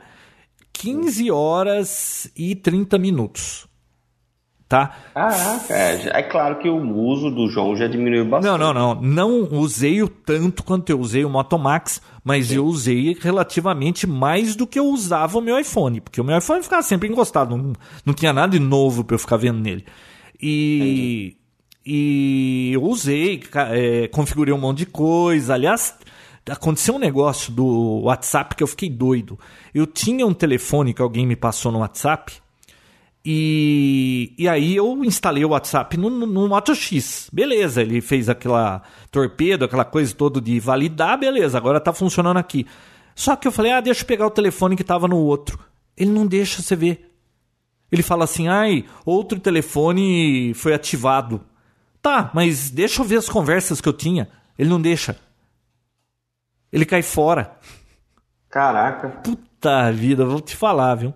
[0.82, 3.68] 15 horas e 30 minutos.
[4.68, 4.96] Tá?
[5.14, 8.58] Caraca, é, é claro que o uso do João já diminuiu bastante.
[8.58, 9.02] Não, não, não.
[9.02, 12.56] Não usei o tanto quanto eu usei o Moto Max, mas Sim.
[12.56, 16.64] eu usei relativamente mais do que eu usava o meu iPhone, porque o meu iPhone
[16.64, 17.74] ficava sempre encostado, não,
[18.06, 19.86] não tinha nada de novo para eu ficar vendo nele.
[20.42, 21.36] E,
[21.86, 25.54] e eu usei, é, configurei um monte de coisa.
[25.54, 25.94] Aliás,
[26.52, 29.40] aconteceu um negócio do WhatsApp que eu fiquei doido.
[29.74, 32.34] Eu tinha um telefone que alguém me passou no WhatsApp.
[33.24, 37.30] E, e aí eu instalei o WhatsApp no, no, no Moto X.
[37.32, 42.66] Beleza, ele fez aquela torpedo, aquela coisa toda de validar, beleza, agora tá funcionando aqui.
[43.16, 45.60] Só que eu falei, ah, deixa eu pegar o telefone que tava no outro.
[45.96, 47.12] Ele não deixa você ver.
[47.92, 51.42] Ele fala assim, ai, outro telefone foi ativado.
[52.02, 54.28] Tá, mas deixa eu ver as conversas que eu tinha.
[54.58, 55.18] Ele não deixa
[56.72, 57.52] ele cai fora.
[58.50, 59.10] Caraca.
[59.10, 61.14] Puta vida, vou te falar, viu?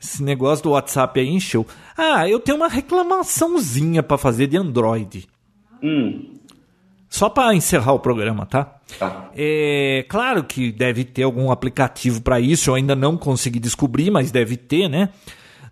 [0.00, 1.66] Esse negócio do WhatsApp aí encheu.
[1.96, 5.26] Ah, eu tenho uma reclamaçãozinha para fazer de Android.
[5.82, 6.38] Hum.
[7.08, 8.76] Só para encerrar o programa, tá?
[8.98, 9.30] Tá.
[9.34, 12.70] É claro que deve ter algum aplicativo para isso.
[12.70, 15.08] Eu ainda não consegui descobrir, mas deve ter, né?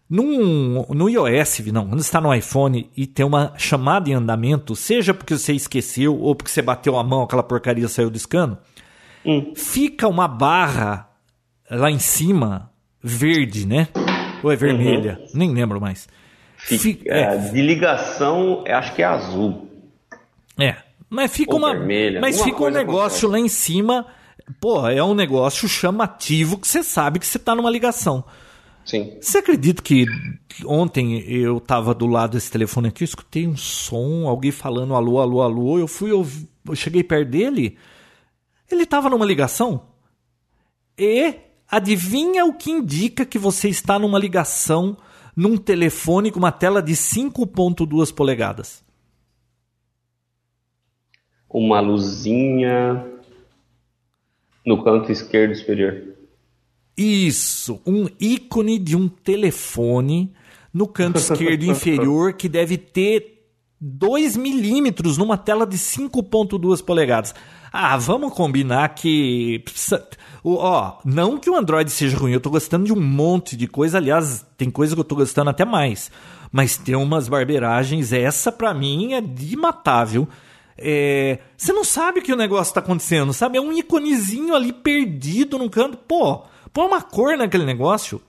[0.09, 5.13] Num, no iOS, não, quando está no iPhone e tem uma chamada em andamento, seja
[5.13, 8.57] porque você esqueceu ou porque você bateu a mão, aquela porcaria saiu do escano,
[9.27, 9.53] Hum.
[9.55, 11.11] Fica uma barra
[11.71, 12.71] lá em cima,
[13.03, 13.89] verde, né?
[14.43, 15.19] Ou é vermelha?
[15.21, 15.27] Uhum.
[15.35, 16.09] Nem lembro mais.
[16.57, 19.69] Fica, é, é, de ligação, acho que é azul.
[20.59, 20.77] É,
[21.11, 22.21] mas fica Ou uma, vermelha.
[22.21, 23.27] mas fica um negócio acontece.
[23.27, 24.07] lá em cima.
[24.61, 28.25] Pô, é um negócio chamativo que você sabe que você está numa ligação.
[28.85, 29.17] Sim.
[29.21, 30.07] Você acredita que
[30.65, 35.19] ontem eu estava do lado desse telefone aqui, eu escutei um som, alguém falando alô,
[35.19, 36.25] alô, alô, eu fui, eu,
[36.69, 37.77] eu cheguei perto dele,
[38.75, 39.89] ele estava numa ligação.
[40.99, 41.35] E
[41.71, 44.97] adivinha o que indica que você está numa ligação
[45.37, 48.87] num telefone com uma tela de 5.2 polegadas?
[51.57, 53.07] uma luzinha
[54.65, 56.15] no canto esquerdo superior.
[56.95, 60.35] Isso, um ícone de um telefone
[60.73, 63.36] no canto esquerdo inferior que deve ter
[63.81, 67.35] 2 milímetros numa tela de 5.2 polegadas.
[67.73, 69.63] Ah, vamos combinar que.
[70.43, 73.99] Ó, não que o Android seja ruim, eu tô gostando de um monte de coisa.
[73.99, 76.11] Aliás, tem coisa que eu tô gostando até mais.
[76.51, 80.27] Mas tem umas barbeiragens, essa pra mim é de matar, viu?
[80.79, 83.59] É, você não sabe que o negócio tá acontecendo, sabe?
[83.59, 85.97] É um iconezinho ali perdido no canto.
[85.97, 88.23] Pô, põe uma cor naquele negócio.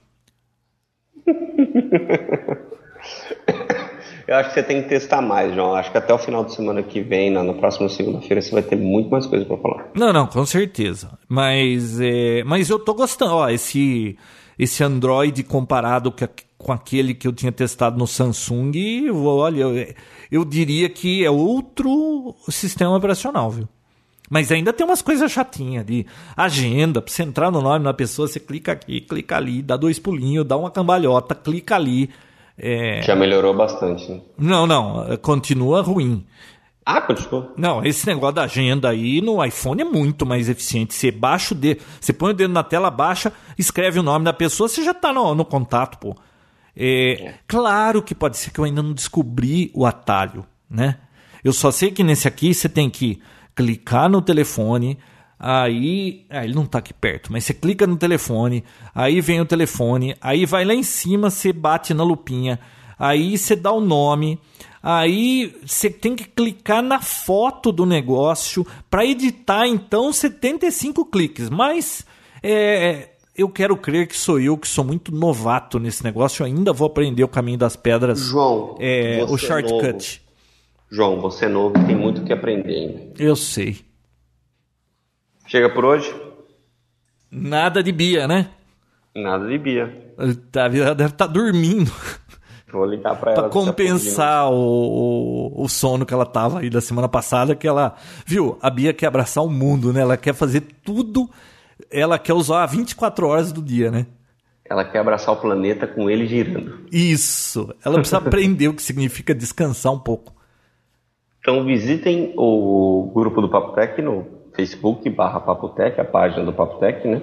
[4.28, 5.74] Eu acho que você tem que testar mais, João.
[5.74, 8.62] Acho que até o final de semana que vem, na, na próxima segunda-feira, você vai
[8.62, 9.86] ter muito mais coisa para falar.
[9.94, 11.18] Não, não, com certeza.
[11.26, 13.32] Mas, é, mas eu tô gostando.
[13.32, 14.18] Ó, esse,
[14.58, 19.94] esse Android comparado com, com aquele que eu tinha testado no Samsung, olha, eu,
[20.30, 23.66] eu diria que é outro sistema operacional, viu?
[24.28, 26.06] Mas ainda tem umas coisas chatinhas ali.
[26.36, 29.98] Agenda, pra você entrar no nome da pessoa, você clica aqui, clica ali, dá dois
[29.98, 32.10] pulinhos, dá uma cambalhota, clica ali.
[32.58, 33.00] É...
[33.02, 34.20] Já melhorou bastante, né?
[34.36, 36.26] Não, não, continua ruim.
[36.84, 37.52] Ah, continua?
[37.56, 40.94] Não, esse negócio da agenda aí no iPhone é muito mais eficiente.
[40.94, 44.32] Você baixa o dedo, você põe o dedo na tela, baixa, escreve o nome da
[44.32, 46.16] pessoa, você já tá no, no contato, pô.
[46.74, 47.34] É, é.
[47.46, 50.96] Claro que pode ser que eu ainda não descobri o atalho, né?
[51.44, 53.20] Eu só sei que nesse aqui você tem que
[53.54, 54.98] clicar no telefone,
[55.38, 59.46] Aí, ah, ele não está aqui perto, mas você clica no telefone, aí vem o
[59.46, 62.58] telefone, aí vai lá em cima, você bate na lupinha,
[62.98, 64.40] aí você dá o nome,
[64.82, 71.48] aí você tem que clicar na foto do negócio para editar então 75 cliques.
[71.48, 72.04] Mas
[72.42, 76.72] é, eu quero crer que sou eu que sou muito novato nesse negócio, eu ainda
[76.72, 78.18] vou aprender o caminho das pedras.
[78.18, 80.20] João, é, o shortcut.
[80.24, 80.28] É
[80.90, 83.22] João, você é novo, tem muito que aprender ainda.
[83.22, 83.87] Eu sei.
[85.48, 86.14] Chega por hoje?
[87.30, 88.50] Nada de Bia, né?
[89.16, 90.12] Nada de Bia.
[90.52, 91.90] Tá, deve estar tá dormindo.
[92.70, 93.42] Vou ligar para ela.
[93.42, 97.96] Pra compensar o, o, o, sono que ela tava aí da semana passada, que ela.
[98.26, 98.58] Viu?
[98.60, 100.02] A Bia quer abraçar o mundo, né?
[100.02, 101.30] Ela quer fazer tudo.
[101.90, 104.06] Ela quer usar 24 horas do dia, né?
[104.66, 106.80] Ela quer abraçar o planeta com ele girando.
[106.92, 107.74] Isso.
[107.82, 110.34] Ela precisa aprender o que significa descansar um pouco.
[111.40, 117.06] Então visitem o grupo do Papo Tech no Facebook barra Papotec, a página do Papotec,
[117.06, 117.22] né?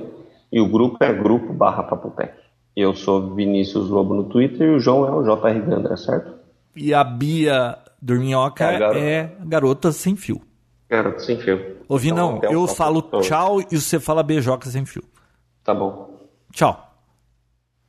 [0.50, 2.34] E o grupo é grupo barra Papotec.
[2.74, 6.34] Eu sou Vinícius Lobo no Twitter e o João é o JR Gandra, certo?
[6.74, 9.00] E a Bia Dorminhoca é, garota.
[9.00, 10.42] é garota sem fio.
[10.90, 11.78] Garota sem fio.
[11.90, 15.04] Ouvi então, não, eu falo tchau e você fala beijoca sem fio.
[15.62, 16.30] Tá bom.
[16.54, 16.90] Tchau.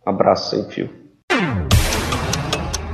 [0.05, 0.91] Abraço sem fio.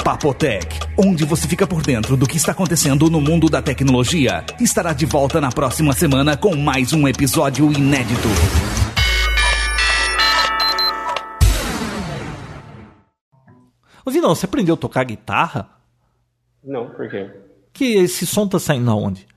[0.05, 4.92] Papotec, onde você fica por dentro do que está acontecendo no mundo da tecnologia, estará
[4.92, 8.28] de volta na próxima semana com mais um episódio inédito.
[14.05, 15.70] Ô Vinão, você aprendeu a tocar guitarra?
[16.64, 17.30] Não, por quê?
[17.72, 19.28] Que esse som tá saindo aonde?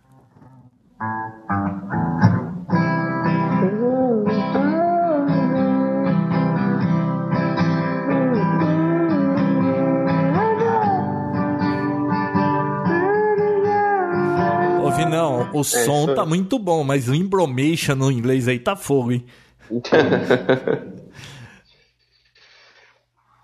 [15.03, 19.11] Não, o é, som tá muito bom, mas o embromation no inglês aí tá fogo,
[19.11, 19.25] hein?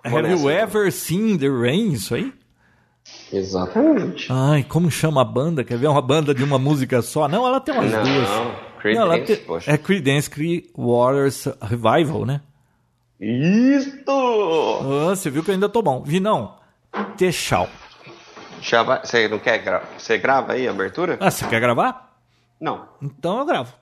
[0.03, 1.91] Have you ever seen the rain?
[1.93, 2.33] Isso aí?
[3.31, 4.27] Exatamente.
[4.29, 5.63] Ai, como chama a banda?
[5.63, 7.27] Quer ver uma banda de uma música só?
[7.27, 8.29] Não, ela tem umas não, duas.
[8.79, 9.73] Creedence, não, tem...
[9.73, 10.29] É Creedence
[10.75, 12.41] Waters Revival, né?
[13.19, 14.11] Isto!
[14.11, 16.01] Ah, você viu que eu ainda tô bom.
[16.03, 16.55] Vi não.
[17.15, 17.69] Tchau.
[18.61, 19.87] Já vai, você não quer gravar?
[19.97, 21.17] Você grava aí a abertura?
[21.19, 22.15] Ah, você quer gravar?
[22.59, 22.87] Não.
[23.01, 23.73] Então eu gravo.